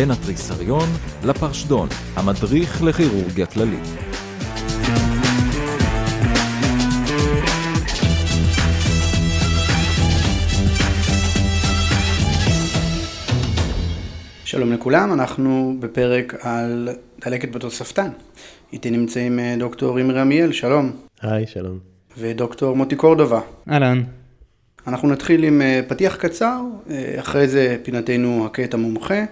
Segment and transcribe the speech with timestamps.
[0.00, 0.88] בין התריסריון
[1.24, 3.84] לפרשדון, המדריך לכירורגיה כללית.
[14.44, 16.88] שלום לכולם, אנחנו בפרק על
[17.24, 18.08] דלקת בתוספתן.
[18.72, 20.92] איתי נמצאים אה, דוקטור אימרי עמיאל, שלום.
[21.22, 21.78] היי, שלום.
[22.18, 23.40] ודוקטור מוטי קורדובה.
[23.70, 24.02] אהלן.
[24.86, 29.24] אנחנו נתחיל עם אה, פתיח קצר, אה, אחרי זה פינתנו הקטע מומחה,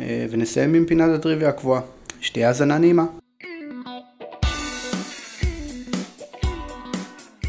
[0.00, 1.80] ונסיים עם פינת הטריוויה הקבועה.
[2.20, 3.04] שתהיה האזנה נעימה.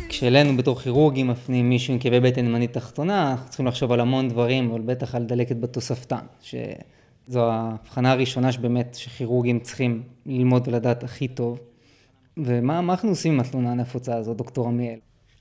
[0.09, 4.29] כשאלינו בתור כירורגים מפנים מישהו עם כאבי בטן ימנית תחתונה, אנחנו צריכים לחשוב על המון
[4.29, 11.27] דברים, אבל בטח על דלקת בתוספתן, שזו ההבחנה הראשונה שבאמת שכירורגים צריכים ללמוד ולדעת הכי
[11.27, 11.59] טוב.
[12.37, 14.99] ומה אנחנו עושים עם התלונה הנפוצה הזאת, דוקטור עמיאל?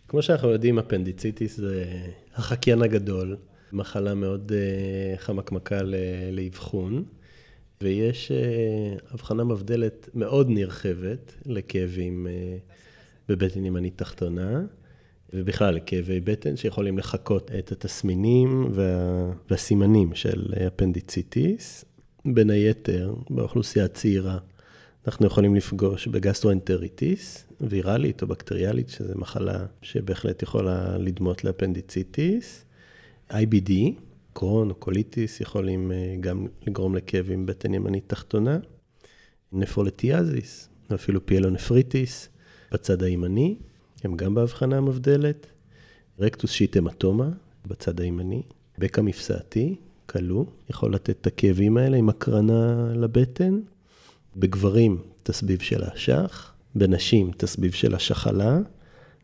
[0.08, 1.84] כמו שאנחנו יודעים, אפנדיציטיס זה
[2.36, 3.36] החקיין הגדול,
[3.74, 5.80] מחלה מאוד uh, חמקמקה
[6.32, 7.04] לאבחון,
[7.82, 12.72] ויש uh, הבחנה מבדלת מאוד נרחבת לכאבים uh,
[13.28, 14.62] בבטן ימנית תחתונה,
[15.32, 19.32] ובכלל לכאבי בטן שיכולים לחקות את התסמינים וה...
[19.50, 21.84] והסימנים של אפנדיציטיס.
[22.24, 24.38] בין היתר, באוכלוסייה הצעירה,
[25.06, 32.64] אנחנו יכולים לפגוש בגסטרואנטריטיס, ויראלית או בקטריאלית, שזו מחלה שבהחלט יכולה לדמות לאפנדיציטיס.
[33.30, 33.72] IBD,
[34.32, 38.58] קרוהן או קוליטיס, יכולים אה, גם לגרום לכאבים בטן ימנית תחתונה.
[39.52, 42.28] נפרוליתיאזיס, אפילו פיאלונפריטיס,
[42.72, 43.56] בצד הימני,
[44.04, 45.46] הם גם בהבחנה המבדלת.
[46.20, 47.30] rectus sheath hematoma,
[47.66, 48.42] בצד הימני.
[48.78, 53.60] בקע מפסעתי, כלוא, יכול לתת את הכאבים האלה עם הקרנה לבטן.
[54.36, 58.58] בגברים, תסביב של האשך, בנשים, תסביב של השחלה.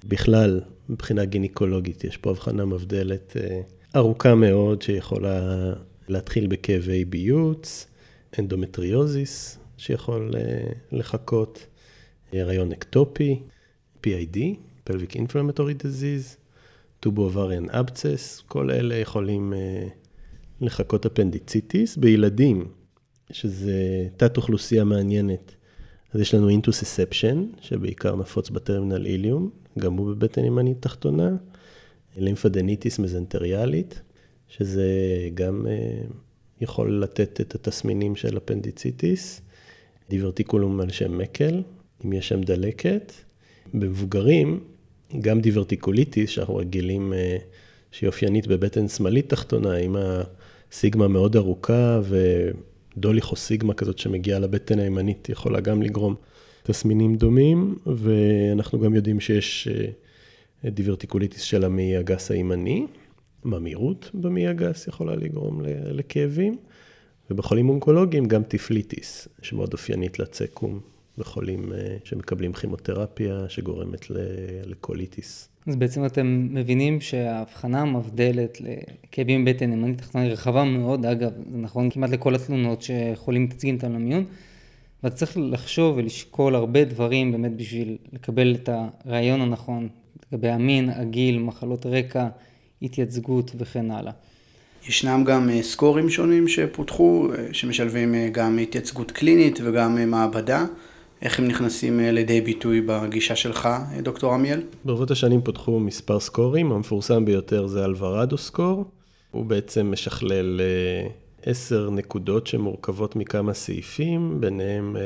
[0.04, 3.60] בכלל, מבחינה גינקולוגית, יש פה הבחנה מבדלת אה,
[3.96, 5.72] ארוכה מאוד, שיכולה
[6.08, 7.86] להתחיל בכאבי ביוץ,
[8.38, 11.66] אנדומטריוזיס, שיכול אה, לחקות,
[12.32, 13.42] הריון אקטופי,
[14.06, 14.38] PID,
[14.88, 16.36] Pelvic Inflammatory Disease,
[17.00, 19.88] tubo-ovarian abscess, כל אלה יכולים אה,
[20.60, 21.96] לחקות אפנדיציטיס.
[21.96, 22.68] בילדים,
[23.30, 25.54] שזה תת אוכלוסייה מעניינת.
[26.12, 31.30] אז יש לנו intussusception, שבעיקר נפוץ ב terminal ileum, גם הוא בבטן ימנית תחתונה,
[32.16, 34.00] לימפדניטיס מזנטריאלית,
[34.48, 34.88] שזה
[35.34, 36.02] גם אה,
[36.60, 39.40] יכול לתת את התסמינים של אפנדיציטיס,
[40.10, 41.62] דיברטיקולום על שם מקל,
[42.04, 43.12] אם יש שם דלקת.
[43.74, 44.60] במבוגרים,
[45.20, 47.36] גם דיברטיקוליטיס, שאנחנו רגילים, אה,
[47.90, 52.16] שהיא אופיינית בבטן שמאלית תחתונה, עם הסיגמה מאוד ארוכה ו...
[52.96, 56.14] דוליכוסיגמה כזאת שמגיעה לבטן הימנית, יכולה גם לגרום
[56.62, 59.68] תסמינים דומים, ואנחנו גם יודעים שיש
[60.64, 62.86] דיברטיקוליטיס של המעי הגס הימני,
[63.44, 66.56] ממאירות במעי הגס יכולה לגרום לכאבים,
[67.30, 70.80] ובחולים אונקולוגיים גם טיפליטיס, שמאוד אופיינית לצקום,
[71.18, 74.06] בחולים אה, שמקבלים כימותרפיה שגורמת
[74.66, 75.48] לקוליטיס.
[75.66, 81.58] אז בעצם אתם מבינים שההבחנה המבדלת לכאבים בטן ימנית תחתונה היא רחבה מאוד, אגב, זה
[81.58, 84.24] נכון כמעט לכל התלונות שחולים מציגים אותם למיון,
[85.02, 89.88] ואתה צריך לחשוב ולשקול הרבה דברים באמת בשביל לקבל את הרעיון הנכון
[90.32, 92.28] לגבי המין, הגיל, מחלות רקע,
[92.82, 94.12] התייצגות וכן הלאה.
[94.88, 100.64] ישנם גם אה, סקורים שונים שפותחו, אה, שמשלבים אה, גם התייצגות קלינית וגם מעבדה.
[101.22, 103.68] איך הם נכנסים לידי ביטוי בגישה שלך,
[104.02, 104.62] דוקטור עמיאל?
[104.84, 108.84] ברבות השנים פותחו מספר סקורים, המפורסם ביותר זה אלוורדו סקור.
[109.30, 110.60] הוא בעצם משכלל
[111.42, 114.96] עשר נקודות שמורכבות מכמה סעיפים, ביניהם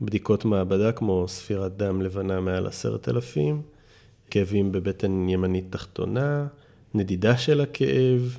[0.00, 3.62] בדיקות מעבדה כמו ספירת דם לבנה מעל עשרת אלפים,
[4.30, 6.46] כאבים בבטן ימנית תחתונה,
[6.94, 8.38] נדידה של הכאב,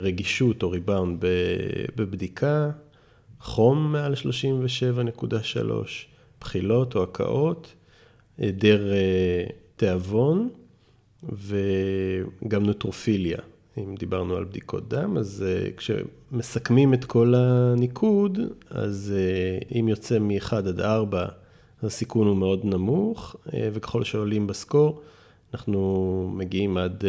[0.00, 1.24] רגישות או ריבאונד
[1.96, 2.70] בבדיקה,
[3.40, 5.58] חום מעל 37.3,
[6.40, 7.74] בחילות או הקאות,
[8.38, 9.44] היעדר אה,
[9.76, 10.48] תיאבון
[11.22, 13.38] וגם נוטרופיליה.
[13.78, 18.38] אם דיברנו על בדיקות דם, אז אה, כשמסכמים את כל הניקוד,
[18.70, 21.26] אז אה, אם יוצא מ-1 עד 4,
[21.82, 23.36] הסיכון הוא מאוד נמוך,
[23.72, 25.00] וככל שעולים בסקור,
[25.54, 27.04] אנחנו מגיעים עד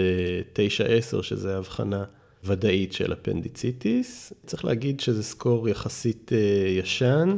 [1.19, 2.03] 9-10, שזה הבחנה
[2.43, 4.33] ודאית של אפנדיציטיס.
[4.45, 6.31] צריך להגיד שזה סקור יחסית
[6.79, 7.37] ישן.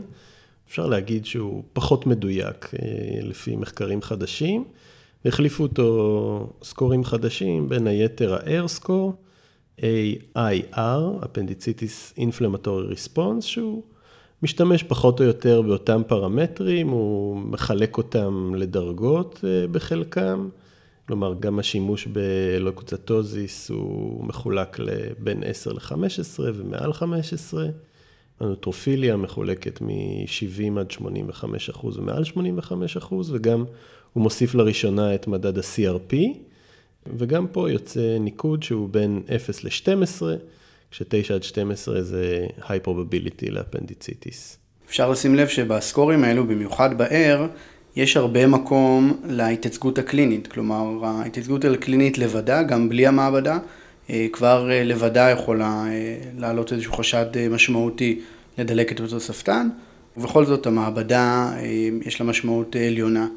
[0.67, 4.63] אפשר להגיד שהוא פחות מדויק אה, לפי מחקרים חדשים.
[5.25, 9.11] החליפו אותו סקורים חדשים, בין היתר ה-air score,
[9.79, 13.83] AIR, Appendicitis Inflammatory Response, שהוא
[14.43, 20.49] משתמש פחות או יותר באותם פרמטרים, הוא מחלק אותם לדרגות אה, בחלקם.
[21.07, 24.77] כלומר, גם השימוש בלוקוצטוזיס הוא מחולק
[25.19, 27.67] בין 10 ל-15 ומעל 15.
[28.39, 33.65] הנוטרופיליה מחולקת מ-70 עד 85 אחוז ומעל 85 אחוז, וגם
[34.13, 36.15] הוא מוסיף לראשונה את מדד ה-CRP,
[37.17, 40.23] וגם פה יוצא ניקוד שהוא בין 0 ל-12,
[40.91, 44.57] כש-9 עד 12 זה high probability לאפנדיציטיס.
[44.87, 47.39] אפשר לשים לב שבסקורים האלו, במיוחד ב-R,
[47.95, 50.47] יש הרבה מקום להתייצגות הקלינית.
[50.47, 53.57] כלומר, ההתייצגות הקלינית לבדה, גם בלי המעבדה,
[54.09, 58.19] אה, כבר אה, לבדה יכולה אה, להעלות איזשהו חשד משמעותי
[58.57, 59.67] לדלקת בתוספתן,
[60.17, 61.51] ובכל זאת המעבדה
[62.05, 63.27] יש לה משמעות עליונה.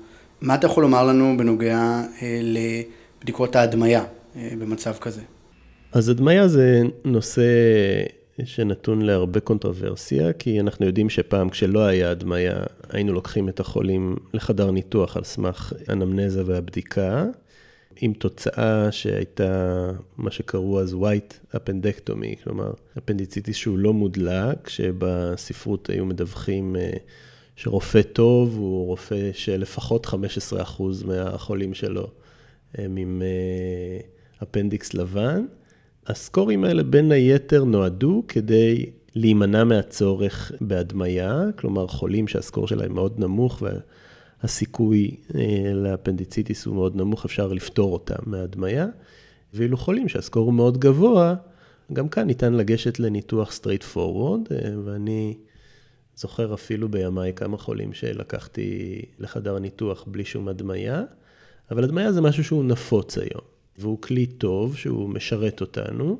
[0.40, 2.02] מה אתה יכול לומר לנו בנוגע
[2.42, 4.04] לבדיקות ההדמיה
[4.58, 5.20] במצב כזה?
[5.92, 7.42] אז הדמיה זה נושא
[8.44, 14.70] שנתון להרבה קונטרוברסיה, כי אנחנו יודעים שפעם כשלא היה הדמיה, היינו לוקחים את החולים לחדר
[14.70, 17.24] ניתוח על סמך אנמנזה והבדיקה,
[18.00, 26.06] עם תוצאה שהייתה מה שקראו אז white appendectomy, כלומר אפנדיציטיס שהוא לא מודלק, שבספרות היו
[26.06, 26.90] מדווחים אה,
[27.56, 30.12] שרופא טוב הוא רופא שלפחות 15%
[31.06, 32.10] מהחולים שלו
[32.74, 34.00] הם עם אה,
[34.42, 35.44] אפנדיקס לבן.
[36.08, 43.62] הסקורים האלה בין היתר נועדו כדי להימנע מהצורך בהדמיה, כלומר חולים שהסקור שלהם מאוד נמוך
[44.42, 48.86] והסיכוי אה, לאפנדיציטיס הוא מאוד נמוך, אפשר לפתור אותם מהדמיה,
[49.54, 51.34] ואילו חולים שהסקור הוא מאוד גבוה,
[51.92, 55.34] גם כאן ניתן לגשת לניתוח straight forward, אה, ואני
[56.16, 61.02] זוכר אפילו בימיי כמה חולים שלקחתי לחדר הניתוח בלי שום הדמיה,
[61.70, 63.57] אבל הדמיה זה משהו שהוא נפוץ היום.
[63.78, 66.18] והוא כלי טוב שהוא משרת אותנו,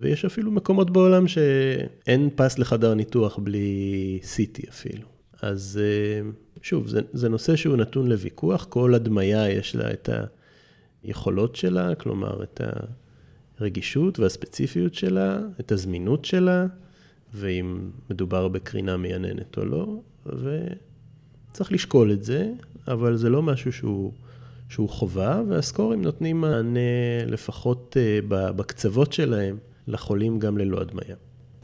[0.00, 5.06] ויש אפילו מקומות בעולם שאין פס לחדר ניתוח בלי CT אפילו.
[5.42, 6.30] אז אה,
[6.62, 10.08] שוב, זה, זה נושא שהוא נתון לוויכוח, כל הדמיה יש לה את
[11.02, 12.60] היכולות שלה, כלומר את
[13.58, 16.66] הרגישות והספציפיות שלה, את הזמינות שלה,
[17.34, 22.52] ואם מדובר בקרינה מייננת או לא, וצריך לשקול את זה,
[22.88, 24.12] אבל זה לא משהו שהוא...
[24.68, 26.80] שהוא חובה, והסקורים נותנים מענה
[27.26, 29.56] לפחות אה, בקצוות שלהם
[29.88, 31.16] לחולים גם ללא הדמיה.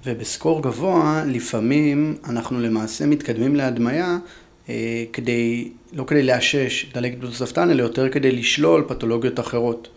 [0.07, 4.19] ובסקור גבוה, לפעמים אנחנו למעשה מתקדמים להדמיה
[4.69, 9.89] אה, כדי, לא כדי לאשש דלקת בתוספתן, אלא יותר כדי לשלול פתולוגיות אחרות.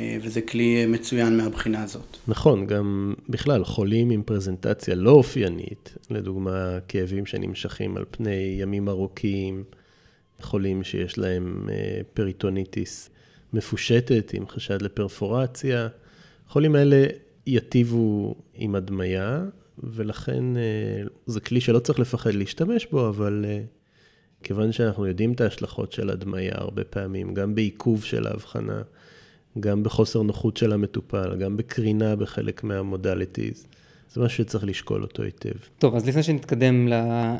[0.00, 2.16] אה, וזה כלי מצוין מהבחינה הזאת.
[2.28, 9.64] נכון, גם בכלל, חולים עם פרזנטציה לא אופיינית, לדוגמה כאבים שנמשכים על פני ימים ארוכים,
[10.40, 13.10] חולים שיש להם אה, פריטוניטיס
[13.52, 15.88] מפושטת עם חשד לפרפורציה.
[16.48, 17.06] החולים האלה
[17.46, 19.44] יטיבו עם הדמיה,
[19.78, 23.60] ולכן אה, זה כלי שלא צריך לפחד להשתמש בו, אבל אה,
[24.42, 28.82] כיוון שאנחנו יודעים את ההשלכות של הדמיה הרבה פעמים, גם בעיכוב של ההבחנה,
[29.60, 33.66] גם בחוסר נוחות של המטופל, גם בקרינה בחלק מהמודליטיז,
[34.16, 35.50] זה משהו שצריך לשקול אותו היטב.
[35.78, 36.88] טוב, אז לפני שנתקדם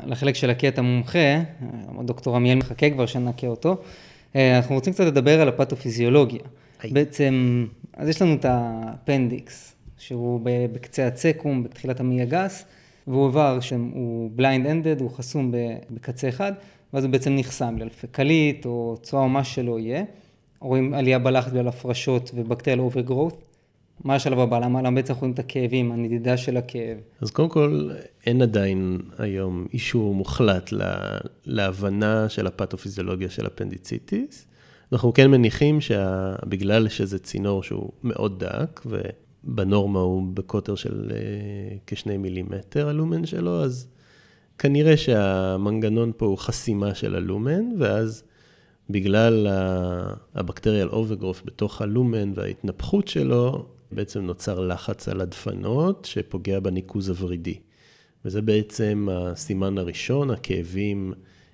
[0.05, 1.41] לחלק של הקטע מומחה,
[2.05, 3.77] דוקטור עמיאל מחכה כבר שנקה אותו,
[4.35, 6.41] אה, אנחנו רוצים קצת לדבר על הפתופיזיולוגיה.
[6.91, 10.41] בעצם, אז יש לנו את האפנדיקס, שהוא
[10.71, 12.65] בקצה הצקום, בתחילת המעי הגס,
[13.07, 15.53] והוא עבר שהוא blind ended, הוא חסום
[15.91, 16.51] בקצה אחד,
[16.93, 20.03] ואז הוא בעצם נחסם בגלל פקלית או צואה או מה שלא יהיה.
[20.59, 23.46] רואים עלייה בלחץ בגלל הפרשות ו bacterial overgrowth.
[24.03, 24.59] מה השלב הבא?
[24.59, 26.97] למה, למה בעצם אנחנו את הכאבים, הנדידה של הכאב?
[27.21, 27.89] אז קודם כל,
[28.25, 34.47] אין עדיין היום אישור מוחלט לה, להבנה של הפתופיזיולוגיה של אפנדיציטיס.
[34.91, 41.13] אנחנו כן מניחים שבגלל שזה צינור שהוא מאוד דק, ובנורמה הוא בקוטר של uh,
[41.87, 43.87] כשני מילימטר הלומן שלו, אז
[44.57, 48.23] כנראה שהמנגנון פה הוא חסימה של הלומן, ואז
[48.89, 49.47] בגלל
[50.35, 57.59] הבקטריאל אוברגרוף בתוך הלומן וההתנפחות שלו, בעצם נוצר לחץ על הדפנות שפוגע בניקוז הוורידי.
[58.25, 61.13] וזה בעצם הסימן הראשון, הכאבים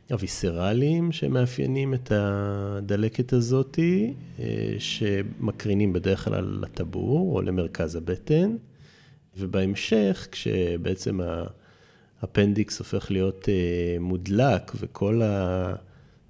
[0.09, 8.55] הוויסרליים שמאפיינים את הדלקת הזאתי, אה, שמקרינים בדרך כלל לטבור או למרכז הבטן,
[9.37, 11.19] ובהמשך, כשבעצם
[12.21, 15.75] האפנדיקס הופך להיות אה, מודלק וכל ה...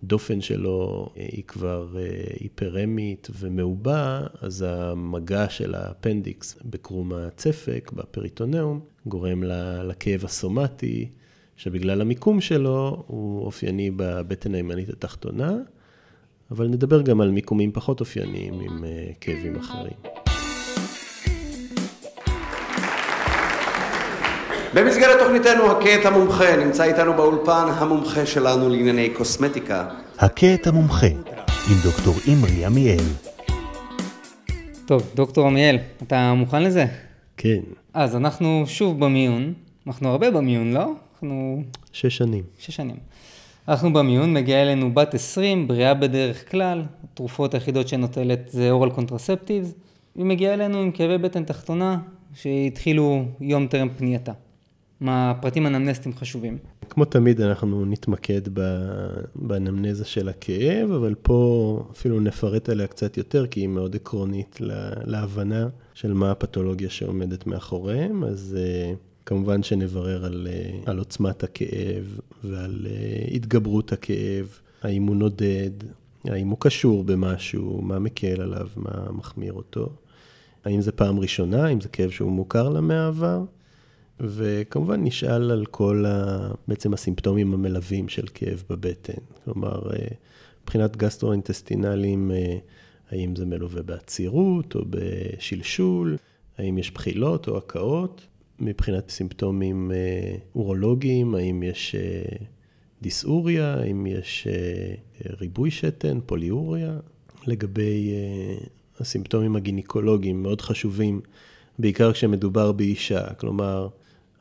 [0.03, 2.01] הדופן שלו אה, היא כבר אה,
[2.39, 9.43] היפרמית ומעובה, אז המגע של האפנדיקס בקרום הצפק, בפריטונאום, גורם
[9.83, 11.09] לכאב הסומטי,
[11.57, 15.57] שבגלל המיקום שלו הוא אופייני בבטן הימנית התחתונה,
[16.51, 20.22] אבל נדבר גם על מיקומים פחות אופייניים עם אה, כאבים אחרים.
[24.75, 29.87] במסגרת תוכניתנו הכה את המומחה, נמצא איתנו באולפן המומחה שלנו לענייני קוסמטיקה.
[30.19, 31.07] הכה את המומחה,
[31.69, 33.03] עם דוקטור אימרי עמיאל.
[34.85, 36.85] טוב, דוקטור עמיאל, אתה מוכן לזה?
[37.37, 37.59] כן.
[37.93, 39.53] אז אנחנו שוב במיון,
[39.87, 40.91] אנחנו הרבה במיון, לא?
[41.13, 41.63] אנחנו...
[41.91, 42.43] שש שנים.
[42.59, 42.97] שש שנים.
[43.67, 49.73] אנחנו במיון, מגיעה אלינו בת 20, בריאה בדרך כלל, התרופות היחידות שנוטלת זה אורל קונטרספטיבס,
[50.15, 51.97] היא מגיעה אלינו עם כאבי בטן תחתונה
[52.35, 54.31] שהתחילו יום טרם פנייתה.
[55.03, 56.57] מה הפרטים אנמנסטיים חשובים.
[56.89, 58.41] כמו תמיד אנחנו נתמקד
[59.35, 64.57] באנמנזה של הכאב, אבל פה אפילו נפרט עליה קצת יותר, כי היא מאוד עקרונית
[65.05, 68.23] להבנה של מה הפתולוגיה שעומדת מאחוריהם.
[68.23, 68.95] אז uh,
[69.25, 75.71] כמובן שנברר על, uh, על עוצמת הכאב ועל uh, התגברות הכאב, האם הוא נודד,
[76.25, 79.89] האם הוא קשור במשהו, מה מקל עליו, מה מחמיר אותו.
[80.65, 83.43] האם זה פעם ראשונה, האם זה כאב שהוא מוכר לה מהעבר.
[84.19, 86.47] וכמובן נשאל על כל ה...
[86.67, 89.21] בעצם הסימפטומים המלווים של כאב בבטן.
[89.43, 90.07] כלומר, אה,
[90.63, 92.57] מבחינת גסטרואינטסטינליים, אה,
[93.11, 96.17] האם זה מלווה בעצירות או בשלשול,
[96.57, 98.27] האם יש בחילות או הקאות.
[98.59, 101.95] מבחינת סימפטומים אה, אורולוגיים, האם יש
[103.01, 104.47] דיסאוריה, האם יש
[105.39, 106.97] ריבוי שתן, פוליאוריה.
[107.47, 108.13] לגבי
[108.99, 111.21] הסימפטומים הגינקולוגיים, מאוד חשובים,
[111.79, 113.87] בעיקר כשמדובר באישה, כלומר,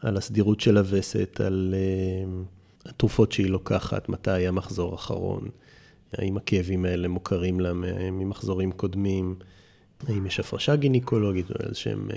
[0.02, 5.48] על הסדירות של הווסת, על uh, התרופות שהיא לוקחת, מתי היה מחזור אחרון,
[6.12, 7.72] האם הכאבים האלה מוכרים לה
[8.12, 9.34] ממחזורים קודמים,
[10.08, 12.14] האם יש הפרשה גינקולוגית או איזה שהם uh,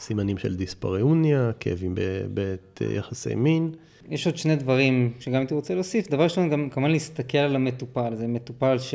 [0.00, 1.94] סימנים של דיספראוניה, כאבים
[2.34, 3.70] בעת uh, יחסי מין.
[4.08, 6.10] יש עוד שני דברים שגם הייתי רוצה להוסיף.
[6.10, 8.14] דבר ראשון, גם כמובן להסתכל על המטופל.
[8.14, 8.94] זה מטופל ש...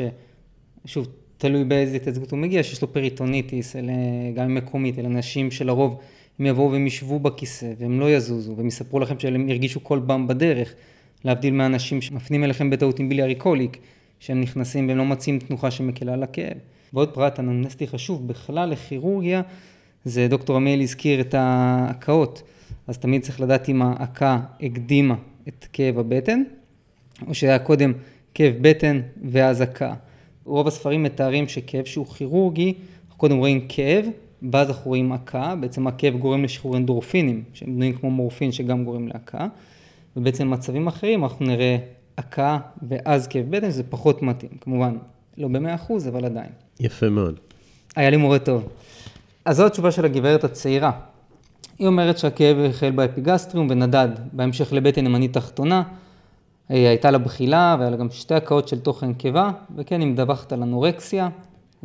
[0.84, 3.92] שוב, תלוי באיזה התייצגות הוא מגיע, שיש לו פריטוניטיס, אלה
[4.34, 6.00] גם מקומית, אלה אנשים שלרוב
[6.38, 10.26] הם יבואו והם ישבו בכיסא והם לא יזוזו והם יספרו לכם שהם הרגישו כל פעם
[10.26, 10.74] בדרך,
[11.24, 13.76] להבדיל מהאנשים שמפנים אליכם בטעות עם ביליארי קוליק,
[14.20, 16.56] שהם נכנסים והם לא מציעים תנוחה שמקלה על הכאב.
[16.92, 19.42] ועוד פרט אנמנסטי חשוב, בכלל לכירורגיה,
[20.04, 22.42] זה דוקטור עמיאל הזכיר את ההקאות,
[22.86, 25.14] אז תמיד צריך לדעת אם ההקה הקדימה
[25.48, 26.42] את כאב הבטן,
[27.26, 27.92] או שהיה קודם
[28.34, 29.94] כאב בטן ואז הקאה.
[30.44, 32.74] רוב הספרים מתארים שכאב שהוא כירורגי,
[33.16, 34.06] קודם רואים כאב,
[34.52, 39.08] ואז אנחנו רואים עקה, בעצם הכאב גורם לשחרור אנדורפינים, שהם בנויים כמו מורפין שגם גורם
[39.08, 39.46] לעקה,
[40.16, 41.76] ובעצם במצבים אחרים אנחנו נראה
[42.16, 42.58] עקה
[42.88, 44.96] ואז כאב בטן, שזה פחות מתאים, כמובן,
[45.38, 46.50] לא במאה אחוז, אבל עדיין.
[46.80, 47.38] יפה מאוד.
[47.96, 48.68] היה לי מורה טוב.
[49.44, 50.90] אז זו התשובה של הגברת הצעירה.
[51.78, 55.82] היא אומרת שהכאב החל באפיגסטריום ונדד בהמשך לבטן ימנית תחתונה.
[56.68, 60.62] הייתה לה בחילה והיה לה גם שתי הקאות של תוכן קיבה, וכן היא מדווחת על
[60.62, 61.28] אנורקסיה,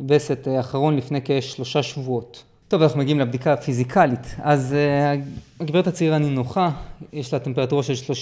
[0.08, 2.44] וסת אחרון לפני כשלושה שבועות.
[2.68, 4.34] טוב, אנחנו מגיעים לבדיקה הפיזיקלית.
[4.38, 6.70] אז uh, הגברת הצעירה נינוחה,
[7.12, 8.12] יש לה טמפרטורה של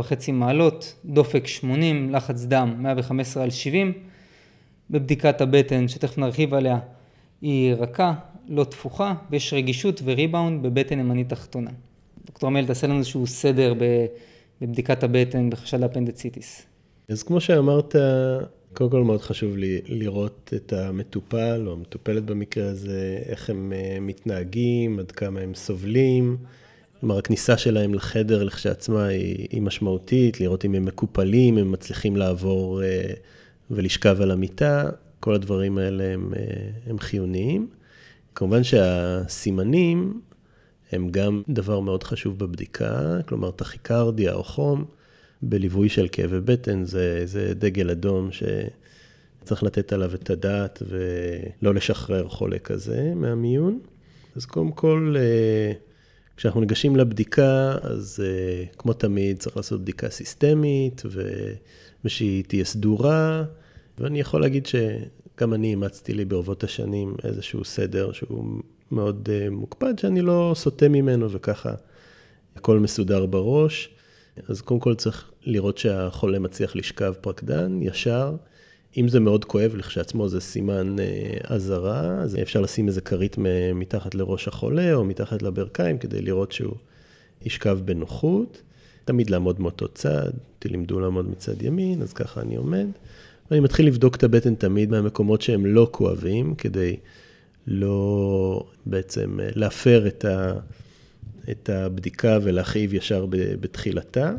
[0.00, 3.92] 37.5 מעלות, דופק 80, לחץ דם 115 על 70.
[4.90, 6.78] בבדיקת הבטן, שתכף נרחיב עליה,
[7.42, 8.14] היא רכה,
[8.48, 11.70] לא תפוחה, ויש רגישות וריבאונד בבטן ימנית תחתונה.
[12.26, 13.74] דוקטור מל, תעשה לנו איזשהו סדר
[14.60, 16.62] בבדיקת הבטן בחשד לאפנדציטיס.
[17.08, 17.94] אז כמו שאמרת,
[18.76, 23.98] קודם כל מאוד חשוב לי לראות את המטופל, או המטופלת במקרה הזה, איך הם אה,
[24.00, 26.36] מתנהגים, עד כמה הם סובלים.
[27.00, 32.82] כלומר, הכניסה שלהם לחדר לכשעצמה היא, היא משמעותית, לראות אם הם מקופלים, הם מצליחים לעבור
[32.82, 33.12] אה,
[33.70, 34.90] ולשכב על המיטה,
[35.20, 37.68] כל הדברים האלה הם, אה, הם חיוניים.
[38.34, 40.20] כמובן שהסימנים
[40.92, 44.84] הם גם דבר מאוד חשוב בבדיקה, כלומר, טכיקרדיה או חום.
[45.42, 52.28] בליווי של כאבי בטן, זה, זה דגל אדום שצריך לתת עליו את הדעת ולא לשחרר
[52.28, 53.80] חולה כזה מהמיון.
[54.36, 55.72] אז קודם כל, אה,
[56.36, 61.02] כשאנחנו ניגשים לבדיקה, אז אה, כמו תמיד צריך לעשות בדיקה סיסטמית
[62.04, 63.44] ושהיא תהיה סדורה,
[63.98, 68.44] ואני יכול להגיד שגם אני אימצתי לי ברבות השנים איזשהו סדר שהוא
[68.90, 71.74] מאוד אה, מוקפד, שאני לא סוטה ממנו וככה
[72.56, 73.95] הכל מסודר בראש.
[74.48, 78.36] אז קודם כל צריך לראות שהחולה מצליח לשכב פרקדן, ישר.
[78.96, 83.36] אם זה מאוד כואב, לכשעצמו זה סימן אה, אזהרה, אז אפשר לשים איזה כרית
[83.74, 86.74] מתחת לראש החולה או מתחת לברכיים כדי לראות שהוא
[87.42, 88.62] ישכב בנוחות.
[89.04, 92.86] תמיד לעמוד מאותו צד, אותי לימדו לעמוד מצד ימין, אז ככה אני עומד.
[93.50, 96.96] ואני מתחיל לבדוק את הבטן תמיד מהמקומות שהם לא כואבים, כדי
[97.66, 100.52] לא בעצם אה, להפר את ה...
[101.50, 103.26] את הבדיקה ולהכאיב ישר
[103.60, 104.32] בתחילתה.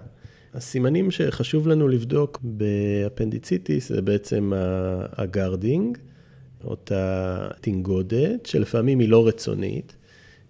[0.53, 4.51] הסימנים שחשוב לנו לבדוק באפנדיציטיס זה בעצם
[5.11, 5.97] ה guarding,
[6.63, 9.95] אותה תנגודת, שלפעמים היא לא רצונית.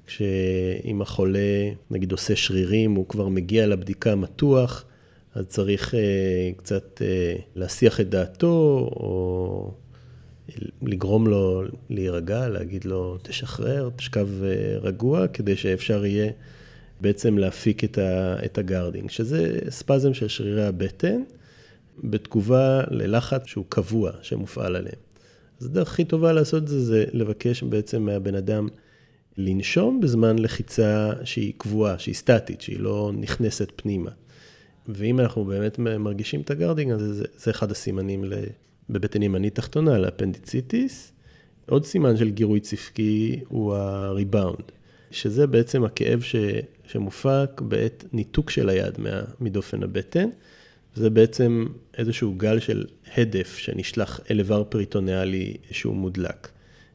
[0.07, 4.85] כשאם החולה, נגיד, עושה שרירים, הוא כבר מגיע לבדיקה מתוח,
[5.35, 5.97] אז צריך uh,
[6.57, 9.71] קצת uh, להסיח את דעתו, או
[10.81, 16.31] לגרום לו להירגע, להגיד לו, תשחרר, תשכב uh, רגוע, כדי שאפשר יהיה
[17.01, 21.21] בעצם להפיק את, ה, את ה guarding, שזה ספזם של שרירי הבטן,
[22.03, 24.99] בתגובה ללחץ שהוא קבוע, שמופעל עליהם.
[25.59, 28.67] אז הדרך הכי טובה לעשות את זה, זה לבקש בעצם מהבן אדם
[29.37, 34.11] לנשום בזמן לחיצה שהיא קבועה, שהיא סטטית, שהיא לא נכנסת פנימה.
[34.87, 38.23] ואם אנחנו באמת מרגישים את ה guarding, אז זה, זה אחד הסימנים
[38.89, 41.13] בבטן ימנית תחתונה, לאפנדיציטיס.
[41.69, 44.63] עוד סימן של גירוי צפקי הוא הריבאונד,
[45.11, 46.35] שזה בעצם הכאב ש,
[46.87, 50.29] שמופק בעת ניתוק של היד מה, מדופן הבטן.
[50.95, 51.65] זה בעצם
[51.97, 52.85] איזשהו גל של
[53.17, 56.47] הדף שנשלח אל איבר פריטונאלי שהוא מודלק.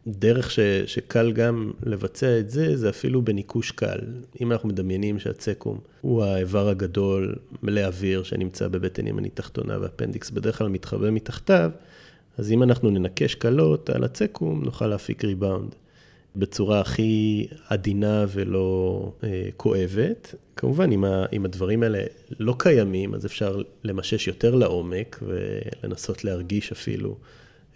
[0.07, 3.99] דרך ש, שקל גם לבצע את זה, זה אפילו בניקוש קל.
[4.41, 10.59] אם אנחנו מדמיינים שהצקום הוא האיבר הגדול מלא אוויר שנמצא בבטן ימנית תחתונה והפנדיקס בדרך
[10.59, 11.71] כלל מתחבא מתחתיו,
[12.39, 15.75] אז אם אנחנו ננקש קלות על הצקום, נוכל להפיק ריבאונד.
[16.37, 20.35] בצורה הכי עדינה ולא אה, כואבת.
[20.57, 21.99] כמובן, אם, ה, אם הדברים האלה
[22.39, 27.17] לא קיימים, אז אפשר למשש יותר לעומק ולנסות להרגיש אפילו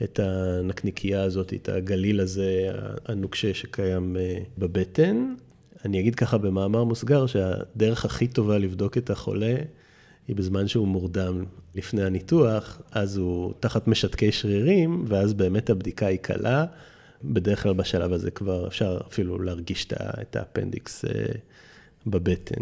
[0.03, 2.71] את הנקניקייה הזאת, את הגליל הזה
[3.07, 5.35] הנוקשה שקיים אה, בבטן.
[5.85, 9.57] אני אגיד ככה במאמר מוסגר, שהדרך הכי טובה לבדוק את החולה
[10.29, 16.19] היא בזמן שהוא מורדם לפני הניתוח, אז הוא תחת משתקי שרירים, ואז באמת הבדיקה היא
[16.19, 16.65] קלה.
[17.25, 21.11] בדרך כלל בשלב הזה כבר אפשר אפילו להרגיש את האפנדיקס אה,
[22.07, 22.61] בבטן.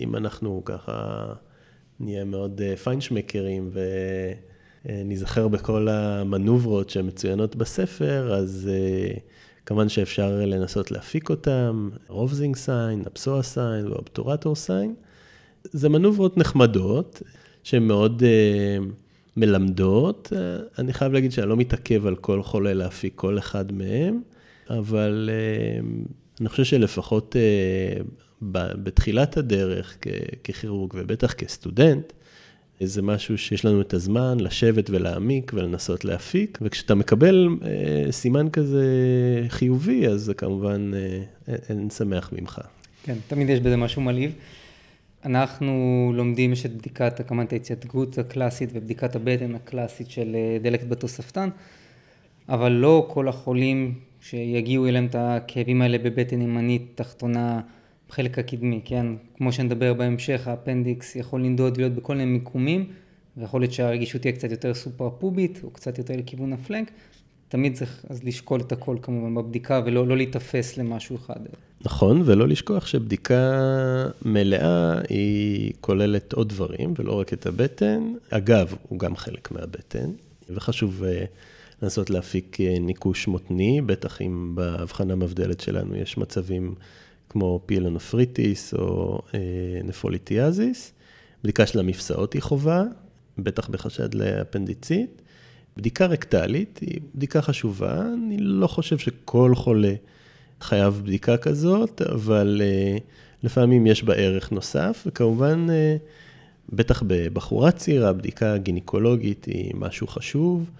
[0.00, 1.26] אם אנחנו ככה
[2.00, 3.70] נהיה מאוד אה, פיינשמקרים
[4.86, 9.14] וניזכר בכל המנוברות שמצוינות בספר, אז אה,
[9.66, 14.94] כמובן שאפשר לנסות להפיק אותם, Rovsing sign, psoas sign ו obturator sign.
[15.64, 17.22] זה מנוברות נחמדות,
[17.62, 18.22] שהן מאוד...
[19.38, 20.32] מלמדות.
[20.78, 24.20] אני חייב להגיד שאני לא מתעכב על כל חולה להפיק כל אחד מהם,
[24.70, 25.80] אבל אה,
[26.40, 28.02] אני חושב שלפחות אה,
[28.82, 29.98] בתחילת הדרך
[30.44, 32.12] ככירורג ובטח כסטודנט,
[32.80, 38.86] זה משהו שיש לנו את הזמן לשבת ולהעמיק ולנסות להפיק, וכשאתה מקבל אה, סימן כזה
[39.48, 40.90] חיובי, אז זה כמובן
[41.68, 42.60] אין שמח ממך.
[43.02, 44.32] כן, תמיד יש בזה משהו מלהיב.
[45.24, 51.48] אנחנו לומדים, יש את בדיקת הקמת ההתייתגות הקלאסית ובדיקת הבטן הקלאסית של אה, דלקת בתוספתן,
[52.48, 57.60] אבל לא כל החולים שיגיעו אליהם את הכאבים האלה בבטן ימנית תחתונה
[58.08, 59.06] בחלק הקדמי, כן?
[59.36, 62.86] כמו שנדבר בהמשך, האפנדיקס יכול לנדוד להיות בכל מיני מיקומים,
[63.36, 66.90] ויכול להיות שהרגישות תהיה קצת יותר סופר פובית, או קצת יותר לכיוון הפלנק.
[67.48, 71.40] תמיד צריך אז לשקול את הכל כמובן בבדיקה, ולא לא להיתפס למשהו אחד.
[71.84, 73.60] נכון, ולא לשכוח שבדיקה
[74.24, 78.12] מלאה היא כוללת עוד דברים, ולא רק את הבטן.
[78.30, 80.10] אגב, הוא גם חלק מהבטן,
[80.50, 81.26] וחשוב uh,
[81.82, 86.74] לנסות להפיק uh, ניקוש מותני, בטח אם בהבחנה מבדלת שלנו יש מצבים
[87.28, 89.34] כמו פילנופריטיס או uh,
[89.84, 90.92] נפוליטיאזיס.
[91.44, 92.82] בדיקה של המפסעות היא חובה,
[93.38, 95.22] בטח בחשד לאפנדיצית.
[95.76, 99.94] בדיקה רקטלית היא בדיקה חשובה, אני לא חושב שכל חולה
[100.60, 103.00] חייב בדיקה כזאת, אבל uh,
[103.42, 110.70] לפעמים יש בה ערך נוסף, וכמובן, uh, בטח בבחורה צעירה, בדיקה גינקולוגית היא משהו חשוב,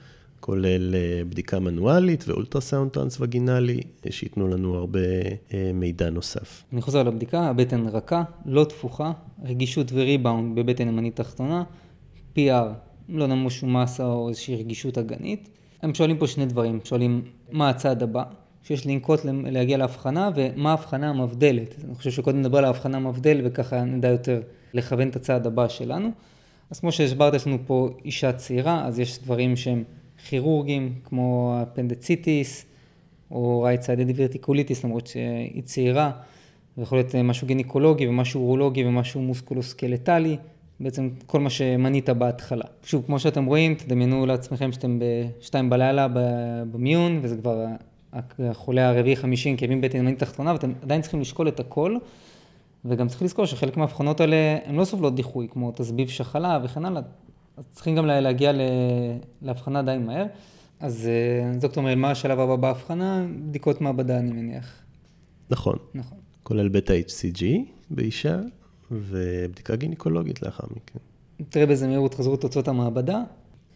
[0.48, 3.80] כולל uh, בדיקה מנואלית ואולטרסאונד טרנס-וגינלי,
[4.10, 6.64] שייתנו לנו הרבה uh, מידע נוסף.
[6.72, 9.12] אני חוזר לבדיקה, הבטן רכה, לא תפוחה,
[9.44, 11.64] רגישות וריבאונד בבטן ימנית תחתונה,
[12.36, 12.40] PR
[13.08, 15.48] לא נמוש מסה או איזושהי רגישות אגנית.
[15.82, 18.22] הם שואלים פה שני דברים, שואלים מה הצעד הבא,
[18.62, 21.74] שיש לנקוט להגיע להבחנה ומה ההבחנה המבדלת.
[21.84, 24.40] אני חושב שקודם נדבר על ההבחנה המבדל וככה נדע יותר
[24.74, 26.10] לכוון את הצעד הבא שלנו.
[26.70, 29.84] אז כמו שהסברת, יש לנו פה אישה צעירה, אז יש דברים שהם
[30.24, 32.66] כירורגיים, כמו אפנדציטיס,
[33.30, 36.10] או right sided diverticulitis, למרות שהיא צעירה,
[36.78, 40.36] ויכול להיות משהו גינקולוגי ומשהו אורולוגי ומשהו מוסקולוסקלטלי.
[40.80, 42.64] בעצם כל מה שמנית בהתחלה.
[42.82, 44.98] שוב, כמו שאתם רואים, תדמיינו לעצמכם שאתם
[45.38, 46.06] בשתיים בלילה
[46.72, 47.66] במיון, וזה כבר
[48.38, 51.96] החולה הרביעי חמישי עם כאבים בטן ימנית תחתונה, ואתם עדיין צריכים לשקול את הכל,
[52.84, 57.02] וגם צריך לזכור שחלק מהאבחנות האלה הן לא סובלות דיחוי, כמו תסביב שחלה וכן הלאה,
[57.58, 58.52] אז צריכים גם להגיע
[59.42, 60.26] להבחנה די מהר.
[60.80, 63.26] אז אה, דוקטור מריאל, מה השלב הבא בהבחנה?
[63.48, 64.82] בדיקות מעבדה, אני מניח.
[65.50, 65.76] נכון.
[65.94, 66.18] נכון.
[66.42, 67.44] כולל בטא HCG
[67.90, 68.40] באישה,
[68.90, 70.98] ובדיקה גינקולוגית לאחר מכן.
[71.48, 73.22] תראה באיזה מהירות חזרו תוצאות המעבדה.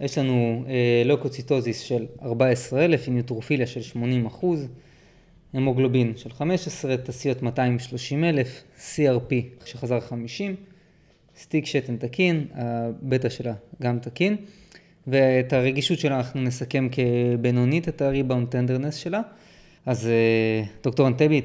[0.00, 4.68] יש לנו אה, לוקוציטוזיס של 14,000 עם ניוטרופיליה של 80 אחוז,
[5.52, 10.56] המוגלובין של 15, תסיות 230,000, CRP שחזר 50,
[11.36, 14.36] סטיק שתן תקין, הבטא שלה גם תקין,
[15.06, 19.20] ואת הרגישות שלה אנחנו נסכם כבינונית, את הריבאונד טנדרנס שלה.
[19.86, 21.42] אז אה, דוקטור אנטבי,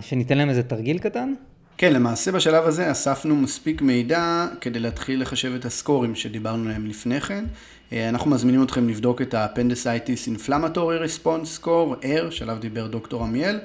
[0.00, 1.32] שניתן להם איזה תרגיל קטן?
[1.78, 7.20] כן, למעשה בשלב הזה אספנו מספיק מידע כדי להתחיל לחשב את הסקורים שדיברנו עליהם לפני
[7.20, 7.44] כן.
[7.92, 13.58] אה, אנחנו מזמינים אתכם לבדוק את ה-Appendicitis Inflammatory Response Score, AIR, שעליו דיבר דוקטור עמיאל.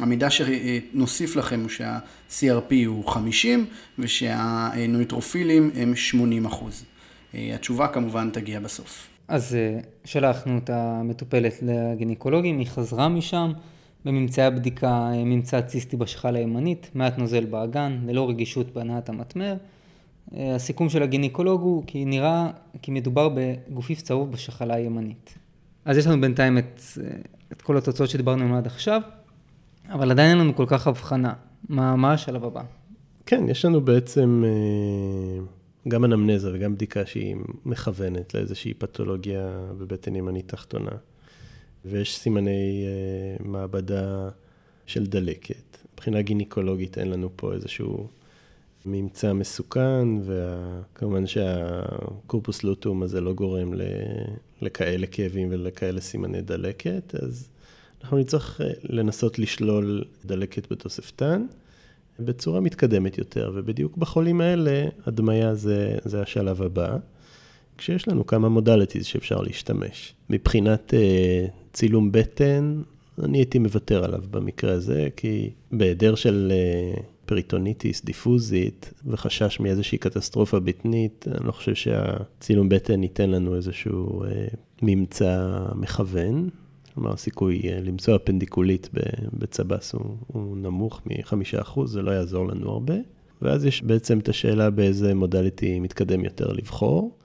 [0.00, 3.66] המידע שנוסיף לכם הוא שה-CRP הוא 50
[3.98, 6.84] ושהנויטרופילים הם 80 אחוז.
[7.34, 9.08] אה, התשובה כמובן תגיע בסוף.
[9.28, 13.52] אז אה, שלחנו את המטופלת לגינקולוגים, היא חזרה משם,
[14.04, 19.56] בממצאי הבדיקה ממצא ציסטי בשחלה הימנית, מעט נוזל באגן, ללא רגישות בהנעת המטמר.
[20.36, 22.50] אה, הסיכום של הגינקולוג הוא כי נראה
[22.82, 25.34] כי מדובר בגופיף צהוב בשחלה הימנית.
[25.84, 26.80] אז יש לנו בינתיים את,
[27.52, 29.00] את כל התוצאות שדיברנו עליהן עד עכשיו,
[29.90, 31.32] אבל עדיין אין לנו כל כך הבחנה.
[31.68, 32.62] מה, מה השלב הבא?
[33.26, 34.44] כן, יש לנו בעצם
[35.88, 39.48] גם אנמנזה וגם בדיקה שהיא מכוונת לאיזושהי פתולוגיה
[39.78, 40.90] בבטן ימנית תחתונה.
[41.84, 42.84] ויש סימני
[43.38, 44.28] uh, מעבדה
[44.86, 45.78] של דלקת.
[45.94, 48.08] מבחינה גינקולוגית אין לנו פה איזשהו
[48.86, 53.72] ממצא מסוכן, וכמובן שהקורפוס לוטום הזה לא גורם
[54.62, 57.48] לכאלה כאבים ולכאלה סימני דלקת, אז
[58.02, 61.46] אנחנו נצטרך אה, לנסות לשלול דלקת בתוספתן.
[62.20, 66.96] בצורה מתקדמת יותר, ובדיוק בחולים האלה, הדמיה זה, זה השלב הבא,
[67.78, 70.14] כשיש לנו כמה modalities שאפשר להשתמש.
[70.30, 72.82] מבחינת uh, צילום בטן,
[73.22, 76.52] אני הייתי מוותר עליו במקרה הזה, כי בהיעדר של
[76.96, 84.24] uh, פריטוניטיס דיפוזית וחשש מאיזושהי קטסטרופה בטנית, אני לא חושב שהצילום בטן ייתן לנו איזשהו
[84.24, 86.48] uh, ממצא מכוון.
[87.00, 88.88] כלומר, הסיכוי אה, למצוא אפנדיקוליט
[89.32, 92.94] בצבס הוא, הוא נמוך מ-5%, זה לא יעזור לנו הרבה.
[93.42, 97.18] ואז יש בעצם את השאלה באיזה modality מתקדם יותר לבחור,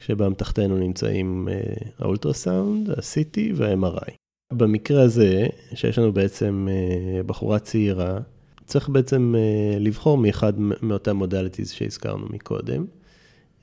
[0.00, 1.60] שבאמתחתנו נמצאים אה,
[1.98, 4.12] האולטרסאונד, ה-CT וה-MRI.
[4.52, 8.18] במקרה הזה, שיש לנו בעצם אה, בחורה צעירה,
[8.66, 9.34] צריך בעצם
[9.80, 12.84] לבחור מאחד מאותם modalities שהזכרנו מקודם,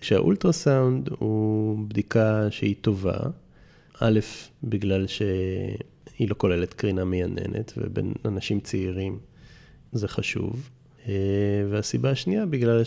[0.01, 3.17] שהאולטרסאונד הוא בדיקה שהיא טובה.
[3.99, 4.19] א',
[4.63, 9.19] בגלל שהיא לא כוללת קרינה מייננת, ובין אנשים צעירים
[9.91, 10.69] זה חשוב.
[11.07, 11.13] אה,
[11.69, 12.81] והסיבה השנייה, בגלל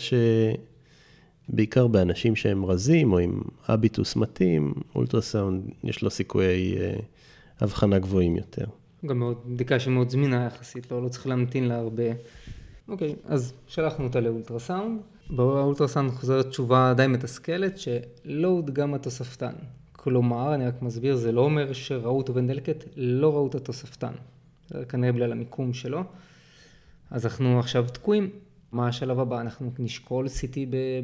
[1.49, 6.93] שבעיקר באנשים שהם רזים או עם אביטוס מתאים, אולטרסאונד יש לו סיכויי אה,
[7.59, 8.65] הבחנה גבוהים יותר.
[9.05, 12.03] גם מאוד, בדיקה שמאוד זמינה יחסית, לא, לא צריך להמתין לה הרבה.
[12.87, 15.01] אוקיי, אז שלחנו אותה לאולטרסאונד.
[15.29, 19.53] באולטרסאונד חוזרת תשובה די מתסכלת, שלא הודגם התוספתן.
[20.03, 24.13] כלומר, אני רק מסביר, זה לא אומר שראו אותו בן דלקת, לא ראו את התוספתן.
[24.69, 26.03] זה כנראה בגלל המיקום שלו.
[27.11, 28.29] אז אנחנו עכשיו תקועים.
[28.71, 29.41] מה השלב הבא?
[29.41, 30.57] אנחנו נשקול CT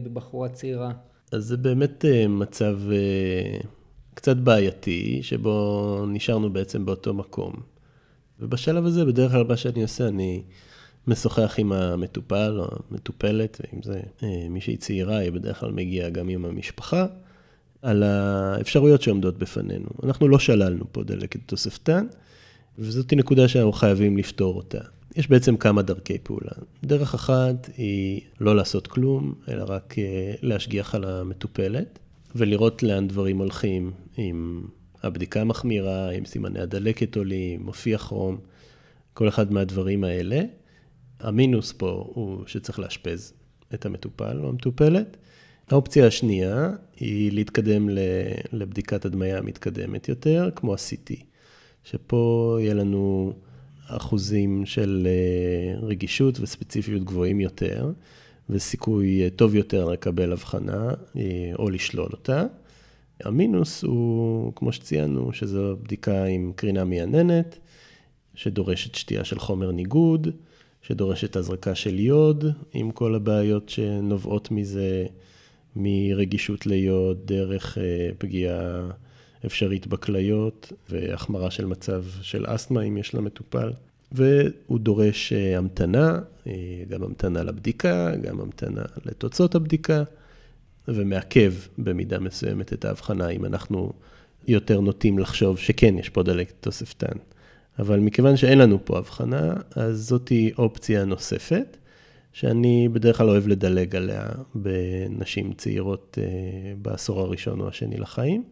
[0.03, 0.91] בבחורה צעירה.
[1.31, 3.59] אז זה באמת אה, מצב אה,
[4.13, 7.53] קצת בעייתי, שבו נשארנו בעצם באותו מקום.
[8.39, 10.43] ובשלב הזה, בדרך כלל מה שאני עושה, אני
[11.07, 16.29] משוחח עם המטופל או המטופלת, ואם זה אה, מישהי צעירה, היא בדרך כלל מגיעה גם
[16.29, 17.05] עם המשפחה.
[17.85, 19.85] על האפשרויות שעומדות בפנינו.
[20.03, 22.07] אנחנו לא שללנו פה דלקת תוספתן,
[22.79, 24.79] וזאת נקודה שאנחנו חייבים לפתור אותה.
[25.15, 26.51] יש בעצם כמה דרכי פעולה.
[26.83, 31.99] דרך אחת היא לא לעשות כלום, אלא רק אה, להשגיח על המטופלת,
[32.35, 34.61] ולראות לאן דברים הולכים, אם
[35.03, 38.37] הבדיקה מחמירה, אם סימני הדלקת עולים, מופיע חום,
[39.13, 40.41] כל אחד מהדברים האלה.
[41.19, 43.33] המינוס פה הוא שצריך לאשפז
[43.73, 45.17] את המטופל או המטופלת.
[45.69, 47.89] האופציה השנייה היא להתקדם
[48.51, 51.13] לבדיקת הדמיה המתקדמת יותר, כמו ה-CT,
[51.83, 53.33] שפה יהיה לנו
[53.87, 57.91] אחוזים של אה, רגישות וספציפיות גבוהים יותר,
[58.49, 62.45] וסיכוי אה, טוב יותר לקבל הבחנה אה, או לשלול אותה.
[63.23, 67.59] המינוס הוא, כמו שציינו, שזו בדיקה עם קרינה מייננת,
[68.35, 70.27] שדורשת שתייה של חומר ניגוד,
[70.81, 75.05] שדורשת הזרקה של יוד, עם כל הבעיות שנובעות מזה.
[75.75, 78.89] מרגישות ליוד, דרך אה, פגיעה
[79.45, 83.71] אפשרית בכליות והחמרה של מצב של אסתמה אם יש למטופל.
[84.11, 90.03] והוא דורש אה, המתנה, אה, גם המתנה לבדיקה, גם המתנה לתוצאות הבדיקה,
[90.87, 93.93] ומעכב במידה מסוימת את ההבחנה אם אנחנו
[94.47, 97.17] יותר נוטים לחשוב שכן, יש פה דלקת תוספתן.
[97.79, 101.77] אבל מכיוון שאין לנו פה הבחנה, אז זאתי אופציה נוספת.
[102.35, 108.43] שאני בדרך כלל אוהב לדלג עליה בנשים צעירות אה, בעשור הראשון או השני לחיים,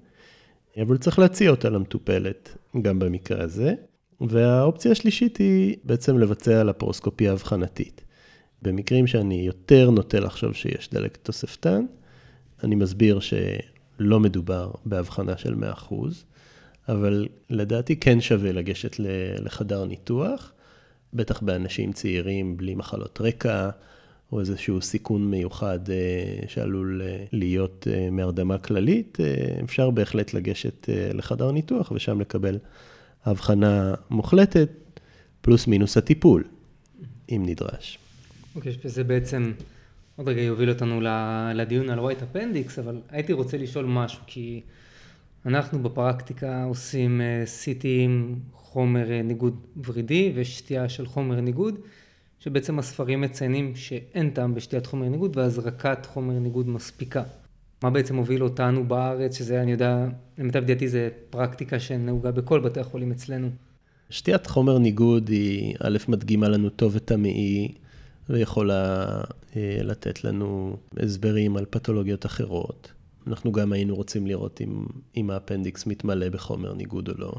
[0.81, 3.73] אבל צריך להציע אותה למטופלת, גם במקרה הזה.
[4.21, 8.01] והאופציה השלישית היא בעצם לבצע לפרוסקופיה אבחנתית.
[8.61, 11.85] במקרים שאני יותר נוטה לחשוב שיש דלק תוספתן,
[12.63, 15.55] אני מסביר שלא מדובר בהבחנה של
[15.89, 15.93] 100%,
[16.89, 18.95] אבל לדעתי כן שווה לגשת
[19.39, 20.52] לחדר ניתוח.
[21.13, 23.69] בטח באנשים צעירים בלי מחלות רקע,
[24.33, 29.17] או איזשהו סיכון מיוחד אה, שעלול אה, להיות אה, מהרדמה כללית,
[29.63, 32.57] אפשר בהחלט לגשת לחדר ניתוח ושם לקבל
[33.25, 34.69] אבחנה מוחלטת,
[35.41, 36.43] פלוס מינוס הטיפול,
[37.29, 37.97] אם נדרש.
[38.55, 39.51] אוקיי, okay, וזה בעצם
[40.15, 41.01] עוד רגע יוביל אותנו
[41.55, 44.61] לדיון על white appendix, אבל הייתי רוצה לשאול משהו, כי
[45.45, 51.75] אנחנו בפרקטיקה עושים CT עם חומר ניגוד ורידי ושתייה של חומר ניגוד.
[52.43, 57.23] שבעצם הספרים מציינים שאין טעם בשתיית חומר ניגוד והזרקת חומר ניגוד מספיקה.
[57.83, 62.79] מה בעצם הוביל אותנו בארץ, שזה אני יודע, למיטב ידיעתי זה פרקטיקה שנהוגה בכל בתי
[62.79, 63.49] החולים אצלנו.
[64.09, 67.73] שתיית חומר ניגוד היא, א', מדגימה לנו טוב את המעי,
[68.29, 69.05] ויכולה
[69.55, 72.92] אה, לתת לנו הסברים על פתולוגיות אחרות.
[73.27, 74.85] אנחנו גם היינו רוצים לראות אם,
[75.17, 77.31] אם האפנדיקס מתמלא בחומר ניגוד או לא.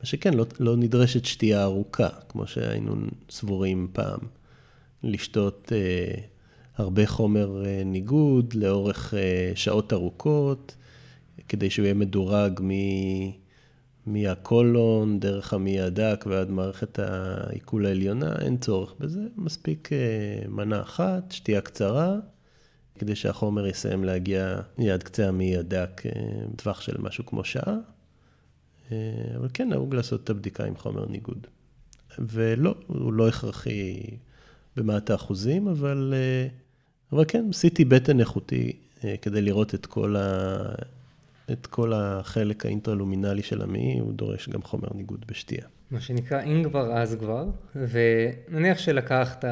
[0.00, 2.94] מה שכן, לא, לא נדרשת שתייה ארוכה, כמו שהיינו
[3.30, 4.18] סבורים פעם.
[5.02, 6.14] לשתות אה,
[6.76, 10.74] הרבה חומר אה, ניגוד לאורך אה, שעות ארוכות,
[11.48, 12.70] כדי שהוא יהיה מדורג מ...
[14.06, 21.32] מהקולון, דרך המעי הדק ועד מערכת העיכול העליונה, אין צורך בזה, מספיק אה, מנה אחת,
[21.32, 22.16] שתייה קצרה,
[22.98, 26.10] כדי שהחומר יסיים להגיע ליד קצה המעי הדק אה,
[26.52, 27.76] בטווח של משהו כמו שעה.
[28.92, 28.96] אה,
[29.36, 31.46] אבל כן נהוג לעשות את הבדיקה עם חומר ניגוד.
[32.18, 34.00] ולא, הוא לא הכרחי
[34.76, 36.48] במעט האחוזים, אבל, אה,
[37.12, 38.72] אבל כן, עשיתי בטן איכותי
[39.22, 40.56] כדי לראות את כל, ה,
[41.52, 45.66] את כל החלק האינטרלומינלי של המעי, הוא דורש גם חומר ניגוד בשתייה.
[45.90, 49.44] מה שנקרא, אם כבר אז כבר, ונניח שלקחת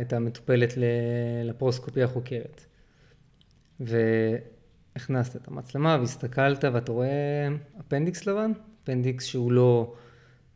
[0.00, 0.74] את המטופלת
[1.44, 2.64] לפרוסקופיה חוקרת,
[3.86, 7.48] והכנסת את המצלמה והסתכלת ואתה רואה
[7.80, 8.52] אפנדיקס לבן,
[8.84, 9.94] אפנדיקס שהוא לא,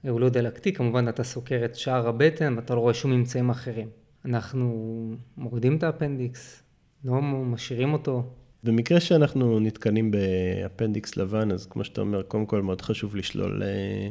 [0.09, 3.89] הוא לא דלקתי, כמובן אתה סוקר את שאר הבטן ואתה לא רואה שום ממצאים אחרים.
[4.25, 6.63] אנחנו מורידים את האפנדיקס,
[7.05, 8.23] לא משאירים אותו.
[8.65, 14.09] במקרה שאנחנו נתקלים באפנדיקס לבן, אז כמו שאתה אומר, קודם כל מאוד חשוב לשלול אה,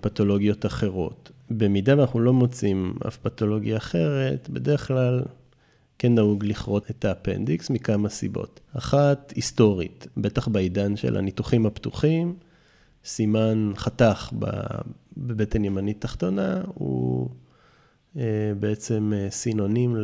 [0.00, 1.30] פתולוגיות אחרות.
[1.50, 5.22] במידה ואנחנו לא מוצאים אף פתולוגיה אחרת, בדרך כלל
[5.98, 8.60] כן נהוג לכרות את האפנדיקס מכמה סיבות.
[8.72, 12.34] אחת, היסטורית, בטח בעידן של הניתוחים הפתוחים,
[13.04, 14.32] סימן חתך
[15.16, 17.28] בבטן ימנית תחתונה, הוא
[18.16, 19.96] אה, בעצם אה, סינונים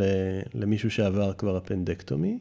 [0.55, 2.39] למישהו שעבר כבר אפנדקטומי.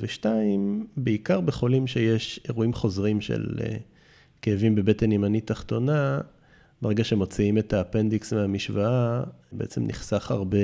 [0.00, 3.76] ושתיים, בעיקר בחולים שיש אירועים חוזרים של אה,
[4.42, 6.20] כאבים בבטן ימנית תחתונה,
[6.84, 10.58] ברגע שמוציאים את האפנדיקס מהמשוואה, בעצם נחסך הרבה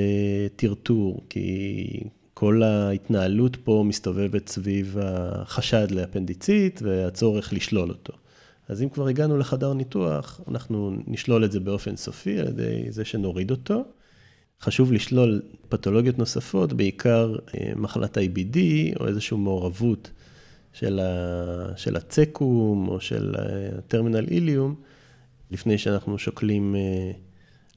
[0.57, 2.01] טרטור, כי
[2.35, 8.13] כל ההתנהלות פה מסתובבת סביב החשד לאפנדיצית והצורך לשלול אותו.
[8.69, 13.05] אז אם כבר הגענו לחדר ניתוח, אנחנו נשלול את זה באופן סופי על ידי זה
[13.05, 13.85] שנוריד אותו.
[14.61, 18.57] חשוב לשלול פתולוגיות נוספות, בעיקר אה, מחלת IBD
[19.01, 20.11] או איזושהי מעורבות
[20.73, 23.35] של, ה, של הצקום או של
[23.79, 24.75] ה-terminal ileum,
[25.51, 27.13] לפני שאנחנו שוקלים אה,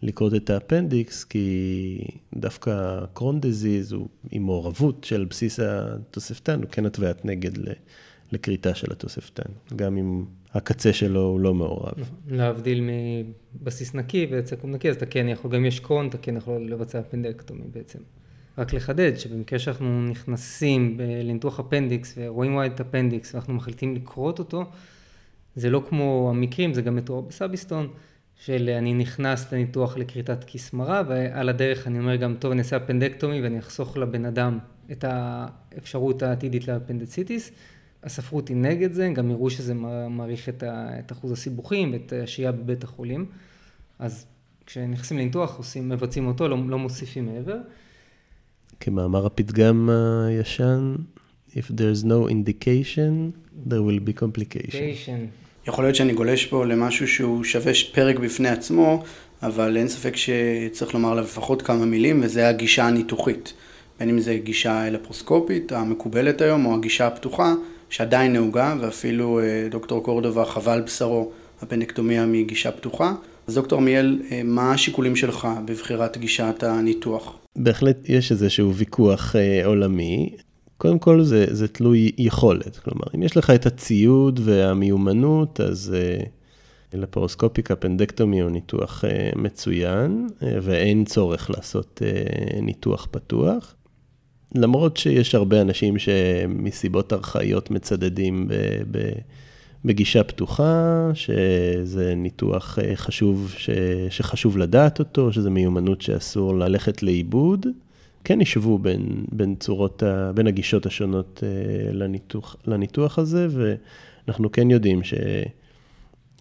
[0.01, 1.97] לכרות את האפנדיקס, כי
[2.35, 7.51] דווקא Crohn's disease הוא עם מעורבות של בסיס התוספתן, הוא כן התוויית נגד
[8.31, 11.93] לכריתה של התוספתן, גם אם הקצה שלו הוא לא מעורב.
[12.27, 12.89] להבדיל
[13.61, 16.99] מבסיס נקי וצקום נקי, אז אתה כן יכול, גם יש קרון, אתה כן יכול לבצע
[16.99, 17.99] appendectomy בעצם.
[18.57, 24.65] רק לחדד, שבמקרה שאנחנו נכנסים לניתוח אפנדיקס ורואים white appendix ואנחנו מחליטים לכרות אותו,
[25.55, 27.87] זה לא כמו המקרים, זה גם מתואר ב-Sabiston,
[28.35, 32.77] של אני נכנס לניתוח לכריתת כיס מרה, ועל הדרך אני אומר גם, טוב, אני אעשה
[32.77, 34.59] appendectomy ואני אחסוך לבן אדם
[34.91, 37.51] את האפשרות העתידית לאפנדציטיס.
[38.03, 39.73] הספרות היא נגד זה, גם הראו שזה
[40.09, 43.25] מעריך את, ה, את אחוז הסיבוכים ואת השהייה בבית החולים.
[43.99, 44.25] אז
[44.65, 47.57] כשנכנסים לניתוח, עושים, מבצעים אותו, לא, לא מוסיפים מעבר.
[48.79, 49.89] כמאמר הפתגם
[50.27, 50.95] הישן,
[51.55, 53.31] If there's no indication,
[53.69, 55.27] there will be complication.
[55.67, 59.03] יכול להיות שאני גולש פה למשהו שהוא שווה פרק בפני עצמו,
[59.43, 63.53] אבל אין ספק שצריך לומר עליו לפחות כמה מילים, וזה הגישה הניתוחית.
[63.99, 67.53] בין אם זה גישה אלפרוסקופית המקובלת היום, או הגישה הפתוחה,
[67.89, 73.13] שעדיין נהוגה, ואפילו אה, דוקטור קורדובה חווה על בשרו הפנדקטומיה מגישה פתוחה.
[73.47, 77.37] אז דוקטור מיאל, אה, מה השיקולים שלך בבחירת גישת הניתוח?
[77.55, 80.35] בהחלט יש איזשהו ויכוח אה, עולמי.
[80.83, 86.23] קודם כל זה, זה תלוי יכולת, כלומר, אם יש לך את הציוד והמיומנות, אז אה,
[86.93, 93.75] לפרוסקופיק הפנדקטומי הוא ניתוח אה, מצוין, אה, ואין צורך לעשות אה, ניתוח פתוח.
[94.55, 98.53] למרות שיש הרבה אנשים שמסיבות ארכאיות מצדדים ב,
[98.91, 99.11] ב,
[99.85, 103.69] בגישה פתוחה, שזה ניתוח חשוב, ש,
[104.09, 107.67] שחשוב לדעת אותו, שזו מיומנות שאסור ללכת לאיבוד.
[108.23, 114.71] כן ישבו בין, בין צורות, ה, בין הגישות השונות אה, לניתוח, לניתוח הזה, ואנחנו כן
[114.71, 115.01] יודעים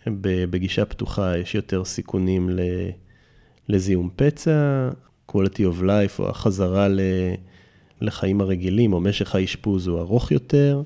[0.06, 2.50] שבגישה פתוחה יש יותר סיכונים
[3.68, 4.88] לזיהום פצע,
[5.32, 6.88] quality of life או החזרה
[8.00, 10.82] לחיים הרגילים, או משך האשפוז הוא ארוך יותר,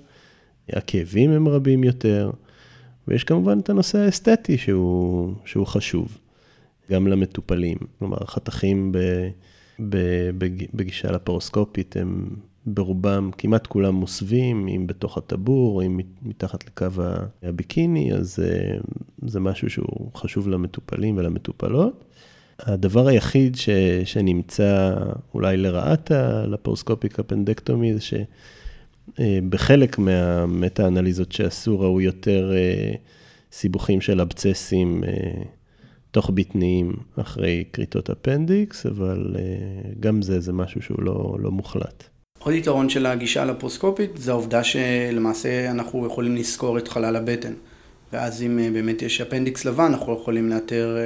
[0.68, 2.30] הכאבים הם רבים יותר.
[3.08, 6.18] ויש כמובן את הנושא האסתטי שהוא, שהוא חשוב,
[6.90, 7.78] גם למטופלים.
[7.98, 8.98] כלומר, החתכים ב,
[10.74, 12.28] בגישה לפרוסקופית הם
[12.66, 17.02] ברובם, כמעט כולם מוסווים, אם בתוך הטבור, אם מתחת לקו
[17.42, 18.78] הביקיני, אז אה,
[19.26, 22.04] זה משהו שהוא חשוב למטופלים ולמטופלות.
[22.58, 23.68] הדבר היחיד ש,
[24.04, 24.94] שנמצא
[25.34, 28.14] אולי לרעת הלפרוסקופיק אפנדקטומי זה ש...
[29.20, 29.38] אה,
[29.98, 32.94] מהמטה-אנליזות שעשו ראו יותר אה,
[33.52, 35.04] סיבוכים של אבצסים
[36.16, 39.36] תוך בטניים אחרי כריתות אפנדיקס, אבל
[40.00, 42.04] גם זה, זה משהו שהוא לא, לא מוחלט.
[42.38, 47.52] עוד יתרון של הגישה לפרוסקופית זה העובדה שלמעשה אנחנו יכולים לזכור את חלל הבטן.
[48.12, 50.96] ואז אם באמת יש אפנדיקס לבן, אנחנו יכולים לאתר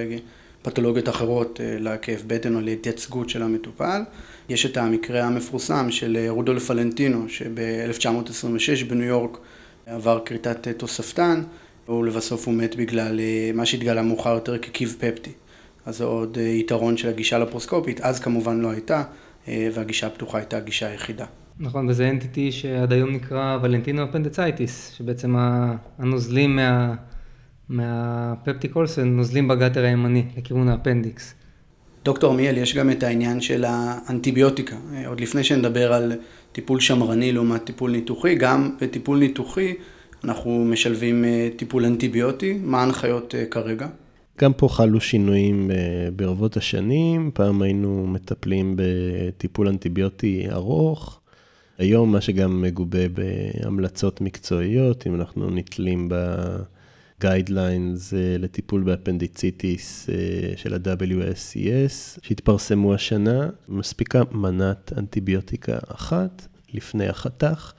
[0.62, 4.02] פתולוגיות אחרות לכאב בטן או להתייצגות של המטופל.
[4.48, 9.38] יש את המקרה המפורסם של אה, רודולף ולנטינו, שב-1926 בניו יורק
[9.86, 11.42] עבר כריתת אה, תוספתן,
[11.90, 15.30] ולבסוף הוא מת בגלל אה, מה שהתגלה מאוחר יותר כקיב פפטי.
[15.86, 19.02] אז זה עוד יתרון של הגישה לפרוסקופית, אז כמובן לא הייתה,
[19.48, 21.24] והגישה הפתוחה הייתה הגישה היחידה.
[21.60, 25.34] נכון, וזה אנטיטי שעד היום נקרא ולנטינו אפנדצייטיס, שבעצם
[25.98, 26.94] הנוזלים מה...
[27.70, 31.34] מהפפטיקולסן נוזלים בגטר הימני לכיוון האפנדיקס.
[32.04, 34.76] דוקטור מיאל, יש גם את העניין של האנטיביוטיקה.
[35.06, 36.12] עוד לפני שנדבר על
[36.52, 39.74] טיפול שמרני לעומת טיפול ניתוחי, גם בטיפול ניתוחי
[40.24, 42.58] אנחנו משלבים אה, טיפול אנטיביוטי.
[42.62, 43.88] מה ההנחיות אה, כרגע?
[44.40, 51.20] גם פה חלו שינויים אה, ברבות השנים, פעם היינו מטפלים בטיפול אנטיביוטי ארוך,
[51.78, 56.14] היום מה שגם מגובה בהמלצות מקצועיות, אם אנחנו נתלים ב...
[57.20, 60.08] guidelines אה, לטיפול ב-appendicitis
[60.56, 63.48] של ה- WSES שהתפרסמו השנה.
[63.68, 67.72] מספיקה מנת אנטיביוטיקה אחת לפני החתך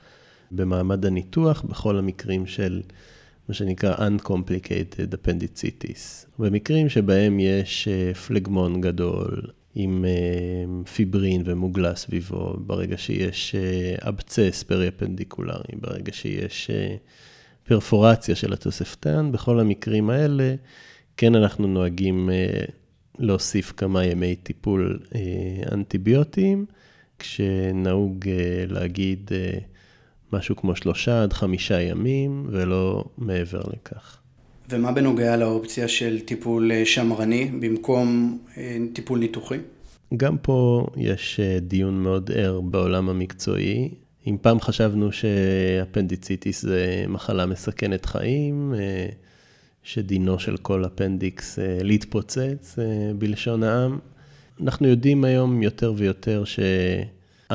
[0.52, 2.82] במעמד הניתוח בכל המקרים של
[3.48, 6.26] מה שנקרא Uncomplicated Appendicitis.
[6.38, 9.42] במקרים שבהם יש אה, פלגמון גדול
[9.74, 10.04] עם
[10.94, 13.54] פיברין ומוגלה סביבו, ברגע שיש
[14.00, 16.70] אבצס פרי-אפנדיקולרי, ברגע שיש
[17.64, 19.32] פרפורציה של התוספתן.
[19.32, 20.54] בכל המקרים האלה,
[21.16, 22.64] כן אנחנו נוהגים אה,
[23.18, 25.20] להוסיף כמה ימי טיפול אה,
[25.72, 26.66] אנטיביוטיים,
[27.18, 29.30] כשנהוג אה, להגיד
[30.32, 34.18] משהו כמו שלושה עד חמישה ימים, ולא מעבר לכך.
[34.70, 38.38] ומה בנוגע לאופציה של טיפול שמרני במקום
[38.92, 39.58] טיפול ניתוחי?
[40.16, 43.90] גם פה יש דיון מאוד ער בעולם המקצועי.
[44.26, 49.06] אם פעם חשבנו שאפנדיציטיס זה מחלה מסכנת חיים, אה,
[49.82, 53.98] שדינו של כל אפנדיקס אה, להתפוצץ אה, בלשון העם,
[54.60, 56.60] אנחנו יודעים היום יותר ויותר ש...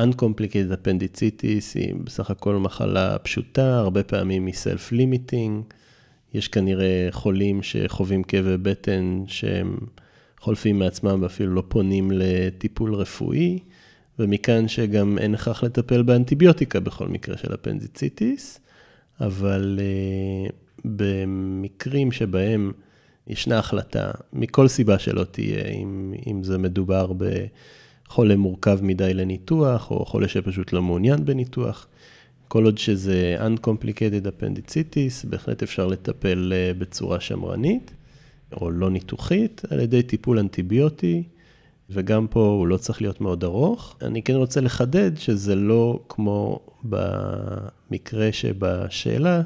[0.04, 5.72] Uncomplicated appendicitis היא בסך הכל מחלה פשוטה, הרבה פעמים היא self-limiting.
[6.34, 9.78] יש כנראה חולים שחווים כאבי בטן שהם
[10.40, 13.58] חולפים מעצמם ואפילו לא פונים לטיפול רפואי.
[14.18, 18.60] ומכאן שגם אין הכרח לטפל באנטיביוטיקה בכל מקרה של אפנדיציטיס,
[19.20, 20.52] אבל uh,
[20.84, 22.72] במקרים שבהם
[23.26, 27.12] ישנה החלטה, מכל סיבה שלא תהיה, אם, אם זה מדובר
[28.08, 31.86] בחולה מורכב מדי לניתוח, או חולה שפשוט לא מעוניין בניתוח,
[32.48, 37.90] כל עוד שזה Uncomplicated Appendicitis, בהחלט אפשר לטפל uh, בצורה שמרנית,
[38.52, 41.22] או לא ניתוחית, על ידי טיפול אנטיביוטי.
[41.90, 43.96] וגם פה הוא לא צריך להיות מאוד ארוך.
[44.02, 49.42] אני כן רוצה לחדד שזה לא כמו במקרה שבשאלה,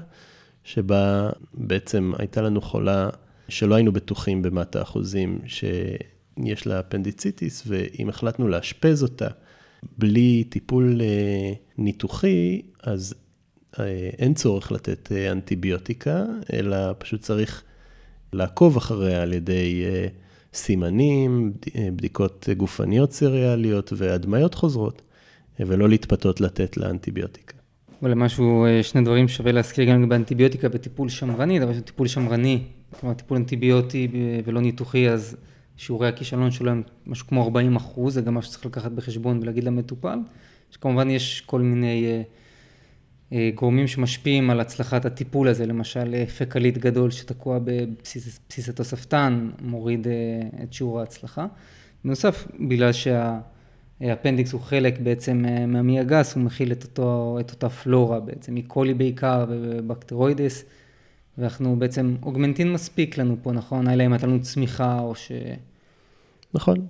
[0.64, 3.09] שבה בעצם הייתה לנו חולה
[3.49, 5.39] שלא היינו בטוחים במאת האחוזים
[6.39, 9.28] שיש לה אפנדיציטיס, ואם החלטנו לאשפז אותה
[9.99, 13.14] בלי טיפול אה, ניתוחי, אז
[13.78, 17.62] אה, אין צורך לתת אה, אנטיביוטיקה, אלא פשוט צריך
[18.33, 19.85] לעקוב אחריה על ידי
[20.55, 21.53] סימנים,
[21.97, 25.03] בדיקות גופניות סריאליות והדמיות חוזרות,
[25.61, 27.62] ולא להתפתות לתת לאנטיביוטיקה.
[28.03, 32.62] ולמשהו, אה, שני דברים שווה להזכיר גם לגבי אנטיביוטיקה בטיפול שמרני, דבר טיפול שמרני,
[33.01, 34.09] כלומר טיפול אנטיביוטי
[34.45, 35.37] ולא ניתוחי, אז
[35.77, 39.64] שיעורי הכישלון שלו הם משהו כמו 40 אחוז, זה גם משהו שצריך לקחת בחשבון ולהגיד
[39.64, 40.18] למטופל,
[40.70, 42.23] שכמובן יש כל מיני
[43.55, 50.07] גורמים שמשפיעים על הצלחת הטיפול הזה, למשל פקלית גדול שתקוע בבסיס התוספתן, מוריד
[50.62, 51.47] את שיעור ההצלחה.
[52.05, 58.20] בנוסף, בגלל שהאפנדיקס הוא חלק בעצם מהמעי הגס, הוא מכיל את, אותו, את אותה פלורה
[58.20, 60.64] בעצם, מקולי בעיקר ובקטרואידס,
[61.39, 63.89] ואנחנו בעצם, אוגמנטין מספיק לנו פה, נכון?
[63.89, 65.33] אלא אם הייתה לנו צמיחה או ש...
[66.55, 66.87] נכון,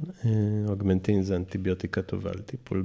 [0.68, 2.84] אוגמנטין זה אנטיביוטיקה טובה לטיפול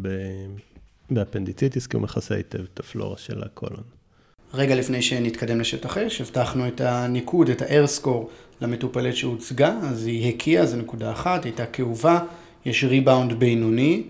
[1.10, 3.84] ב-appendicitis, כי הוא מכסה היטב את הפלורה של הקולון.
[4.54, 8.08] רגע לפני שנתקדם לשטח אש, הבטחנו את הניקוד, את score
[8.62, 12.20] למטופלת שהוצגה, אז היא הקיאה, זו נקודה אחת, הייתה כאובה,
[12.66, 14.04] יש ריבאונד בינוני,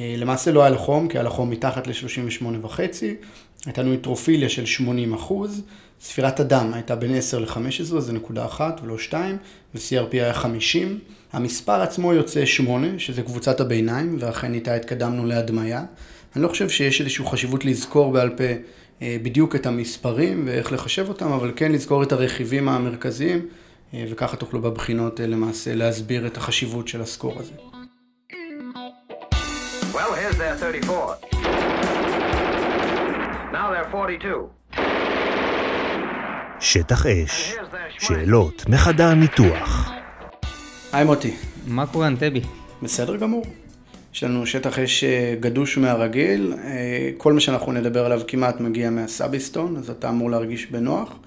[0.00, 3.16] למעשה לא היה לה חום, כי היה לה חום מתחת ל-38 וחצי,
[3.66, 5.62] הייתה לנו נויטרופיליה של 80 אחוז,
[6.04, 9.36] ספירת הדם הייתה בין 10 ל-15, זה נקודה אחת ולא שתיים,
[9.74, 10.98] ו-CRP היה 50.
[11.32, 15.84] המספר עצמו יוצא 8, שזה קבוצת הביניים, ואכן איתה התקדמנו להדמיה.
[16.36, 18.44] אני לא חושב שיש איזושהי חשיבות לזכור בעל פה
[19.02, 23.46] בדיוק את המספרים ואיך לחשב אותם, אבל כן לזכור את הרכיבים המרכזיים,
[23.94, 27.52] וככה תוכלו בבחינות למעשה להסביר את החשיבות של הסקור הזה.
[29.92, 31.16] Well, here's their 34.
[33.52, 34.61] Now they're 42.
[36.62, 37.54] שטח אש,
[37.98, 39.90] שאלות מחדר הניתוח.
[40.92, 41.34] היי מוטי.
[41.66, 42.40] מה קורה אנטבי?
[42.82, 43.44] בסדר גמור.
[44.14, 45.04] יש לנו שטח אש
[45.40, 46.54] גדוש מהרגיל,
[47.16, 51.18] כל מה שאנחנו נדבר עליו כמעט מגיע מהסאביסטון, אז אתה אמור להרגיש בנוח.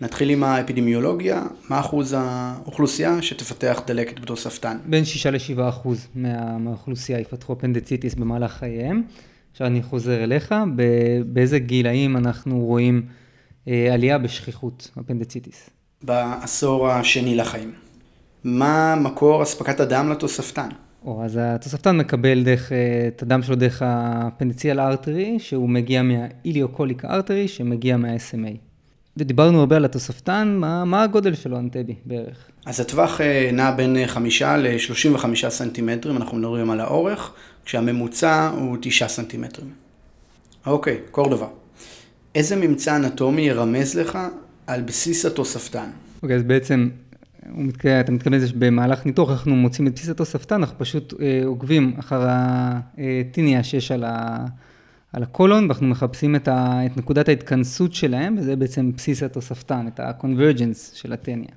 [0.00, 4.76] נתחיל עם האפידמיולוגיה, מה אחוז האוכלוסייה שתפתח דלקת בתוספתן?
[4.86, 9.02] בין 6 ל-7 אחוז מהאוכלוסייה יפתחו אפנדציטיס במהלך חייהם.
[9.52, 10.54] עכשיו אני חוזר אליך,
[11.26, 13.02] באיזה גילאים אנחנו רואים
[13.66, 15.70] עלייה בשכיחות אפנדציטיס?
[16.02, 17.72] בעשור השני לחיים.
[18.44, 20.68] מה מקור אספקת הדם לתוספתן?
[21.04, 22.72] או, אז התוספתן מקבל דרך,
[23.08, 28.56] את הדם שלו דרך הפנדציאל ארטרי, שהוא מגיע מהאיליוקוליק ארטרי, שמגיע מה-SMA.
[29.18, 32.50] דיברנו הרבה על התוספתן, מה, מה הגודל שלו, אנטבי, בערך?
[32.66, 33.20] אז הטווח
[33.52, 37.32] נע בין 5 ל-35 סנטימטרים, אנחנו מדברים על האורך,
[37.64, 39.70] כשהממוצע הוא 9 סנטימטרים.
[40.66, 41.46] אוקיי, קורדובה.
[42.34, 44.18] איזה ממצא אנטומי ירמז לך
[44.66, 45.90] על בסיס התוספתן?
[46.22, 46.88] אוקיי, אז בעצם,
[48.00, 51.14] אתה מתכוון לזה שבמהלך ניתוח אנחנו מוצאים את בסיס התוספתן, אנחנו פשוט
[51.44, 54.46] עוקבים אחר הטיניה שיש על ה...
[55.12, 60.00] על הקולון, ואנחנו מחפשים את, ה, את נקודת ההתכנסות שלהם, וזה בעצם בסיס התוספתן, את
[60.00, 61.50] ה-convergence של הטניה.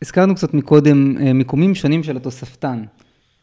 [0.00, 2.84] והזכרנו קצת מקודם מיקומים שונים של התוספתן.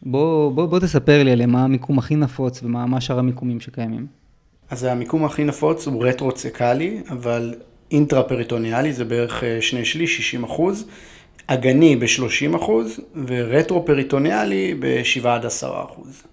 [0.02, 4.08] בוא, בוא, בוא תספר לי עליהם, מה המיקום הכי נפוץ ומה שאר המיקומים שקיימים.
[4.74, 7.56] אז המיקום הכי נפוץ הוא רטרוצקלי, אבל
[7.92, 10.88] אינטרה-פריטוניאלי זה בערך שני שליש, 60 אחוז,
[11.48, 16.24] אגני ב-30 אחוז, ורטרו-פריטוניאלי ב-7 עד 10 אחוז.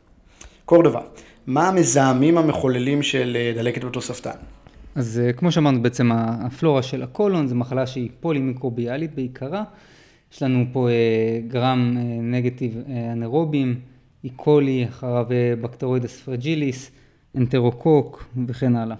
[0.64, 1.01] קורדובה,
[1.47, 4.38] מה המזהמים המחוללים של דלקת בתוספתן?
[4.95, 9.64] אז כמו שאמרנו, בעצם הפלורה של הקולון זו מחלה שהיא פולימיקרוביאלית בעיקרה.
[10.32, 10.88] יש לנו פה
[11.49, 12.76] gram negative
[13.12, 13.80] אנאירובים,
[14.24, 14.42] E.
[14.42, 15.26] coli, אחריו
[15.61, 16.91] Bacteroides fragilis,
[17.37, 18.97] אנטרוקוק וכן הלאה.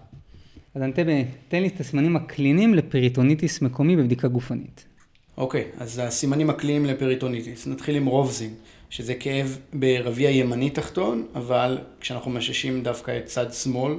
[0.75, 4.85] אז אנטבי, תן לי את הסימנים הקליניים לפריטוניטיס מקומי בבדיקה גופנית.
[5.37, 8.55] אוקיי, אז הסימנים הקליניים לפריטוניטיס, נתחיל עם Rovsing.
[8.91, 13.95] שזה כאב ברביע ימני תחתון, אבל כשאנחנו מששים דווקא את צד שמאל,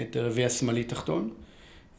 [0.00, 1.30] את רביע שמאלי תחתון.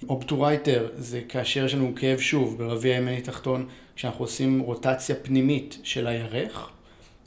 [0.10, 6.08] Obturator זה כאשר יש לנו כאב שוב ברביע ימני תחתון, כשאנחנו עושים רוטציה פנימית של
[6.08, 6.70] הירך.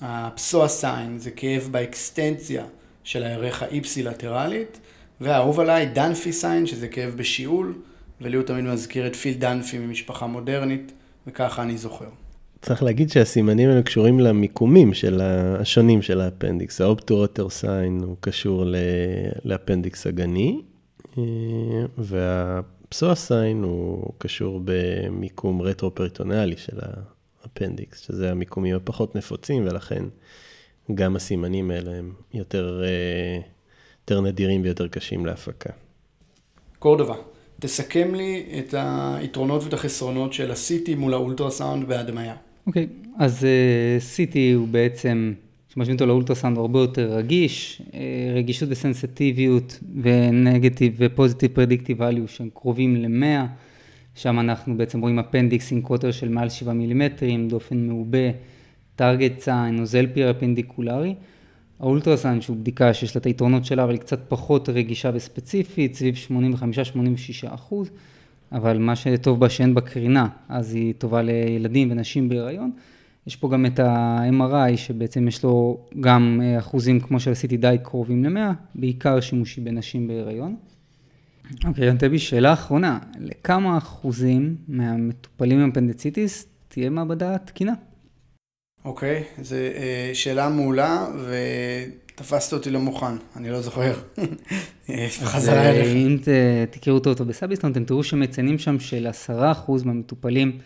[0.00, 2.64] ה-psoas sign זה כאב באקסטנציה
[3.06, 4.80] של הירך האיפסילטרלית,
[5.20, 7.74] והאהוב עליי Dunphy sign שזה כאב בשיעול,
[8.20, 10.92] ולי הוא תמיד מזכיר את פיל דנפי ממשפחה מודרנית,
[11.26, 12.08] וככה אני זוכר.
[12.62, 16.80] צריך להגיד שהסימנים האלה קשורים למיקומים של השונים של האפנדיקס.
[16.80, 18.64] ה-obturator sign הוא קשור
[19.44, 20.62] לאפנדיקס האגני,
[21.98, 26.78] וה-psoas sign הוא קשור במיקום רטרו-פריטונלי של
[27.42, 30.04] האפנדיקס, שזה המיקומים הפחות נפוצים, ולכן
[30.94, 32.82] גם הסימנים האלה הם יותר,
[34.00, 35.70] יותר נדירים ויותר קשים להפקה.
[36.78, 37.14] קורדובה,
[37.60, 42.34] תסכם לי את היתרונות ואת החסרונות של ה-CT מול האולטרסאונד בהדמיה.
[42.66, 43.46] אוקיי, okay, אז
[44.16, 45.32] CT הוא בעצם,
[45.68, 47.82] כשמשווים אותו לאולטרסאונד הוא הרבה יותר רגיש,
[48.34, 53.46] רגישות וסנסיטיביות ו-negative ו-positive predictive value שהם קרובים ל-100,
[54.14, 58.28] שם אנחנו בעצם רואים אפנדיקס עם קוטר של מעל 7 מילימטרים, דופן מעובה,
[58.96, 61.14] target sign, נוזל פריאפנדיקולרי.
[61.80, 66.14] האולטרסאונד שהוא בדיקה שיש לה את היתרונות שלה, אבל היא קצת פחות רגישה וספציפית, סביב
[67.44, 67.90] 85-86 אחוז.
[68.52, 72.70] אבל מה שטוב בה שאין בה קרינה, אז היא טובה לילדים ונשים בהיריון.
[73.26, 78.24] יש פה גם את ה-MRI, שבעצם יש לו גם אה, אחוזים, כמו שעשיתי די, קרובים
[78.24, 80.56] ל-100, בעיקר שימושי בנשים בהיריון.
[81.64, 87.72] אוקיי, אנטבי, שאלה אחרונה, לכמה אחוזים מהמטופלים עם אפנדציטיס תהיה מעבדה תקינה?
[88.86, 91.06] אוקיי, זו אה, שאלה מעולה,
[92.14, 93.94] ותפסת אותי לא מוכן, אני לא זוכר.
[95.22, 95.86] חזרה אליך.
[95.86, 96.16] אם
[96.70, 100.58] תקראו אותו בסאביסטון, אתם תראו שמציינים שם של עשרה אחוז מהמטופלים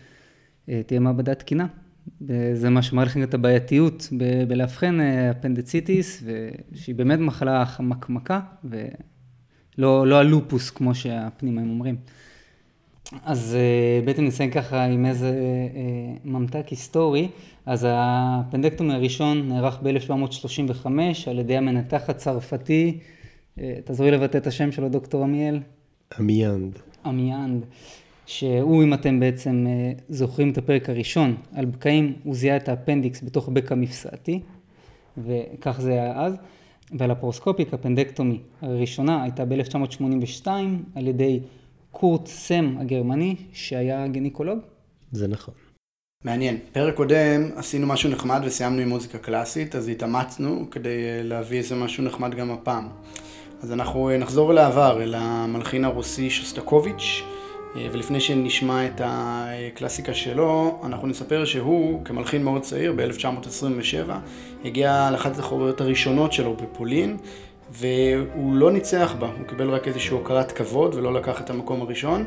[0.69, 1.67] אה, תהיה מעבדה תקינה.
[2.53, 4.07] זה מה שמראה לכם את הבעייתיות
[4.47, 6.23] בלאבחן אה, אפנדציטיס,
[6.75, 11.95] שהיא באמת מחלה חמקמקה, ולא לא הלופוס כמו שהפנימאים אומרים.
[13.25, 17.27] אז אה, בעצם נסיים ככה עם איזה אה, ממתק היסטורי.
[17.65, 20.87] אז הפנדקטומי הראשון נערך ב-1735
[21.27, 22.97] על ידי המנתח הצרפתי,
[23.85, 25.59] תעזרי לבטא את השם שלו, דוקטור עמיאל.
[26.19, 26.79] Amyand.
[27.05, 27.65] Amyand.
[28.25, 33.23] שהוא, אם אתם בעצם אה, זוכרים את הפרק הראשון על בקעים, הוא זיהה את האפנדיקס
[33.23, 34.39] בתוך בקע מפסעתי,
[35.17, 36.37] וכך זה היה אז.
[36.91, 40.47] וה-laparoscopic appendectomy הראשונה, הייתה ב-1982
[40.95, 41.39] על ידי
[41.91, 44.59] קורט סם הגרמני, שהיה גינקולוג.
[45.11, 45.53] זה נכון.
[46.23, 46.57] מעניין.
[46.71, 51.75] פרק קודם עשינו משהו נחמד וסיימנו עם מוזיקה קלאסית, אז התאמצנו כדי אה, להביא איזה
[51.75, 52.89] משהו נחמד גם הפעם.
[53.63, 57.23] אז אנחנו אה, נחזור אל העבר, אל המלחין הרוסי שוסטקוביץ',
[57.75, 64.11] אה, ולפני שנשמע את הקלאסיקה שלו, אנחנו נספר שהוא, כמלחין מאוד צעיר, ב-1927,
[64.65, 67.17] הגיע לאחת החוברות הראשונות שלו בפולין,
[67.71, 72.25] והוא לא ניצח בה, הוא קיבל רק איזושהי הוקרת כבוד ולא לקח את המקום הראשון,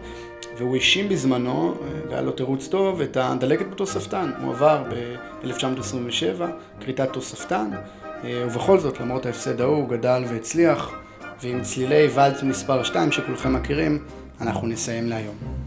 [0.59, 4.31] והוא האשים בזמנו, אה, והיה לו תירוץ טוב, את הדלקת בתוספתן.
[4.43, 6.43] הוא עבר ב-1927,
[6.81, 7.71] כריתת תוספתן,
[8.25, 10.91] אה, ובכל זאת, למרות ההפסד ההוא, הוא גדל והצליח,
[11.43, 13.99] ועם צלילי ואלץ מספר 2 שכולכם מכירים,
[14.41, 15.64] אנחנו נסיים להיום.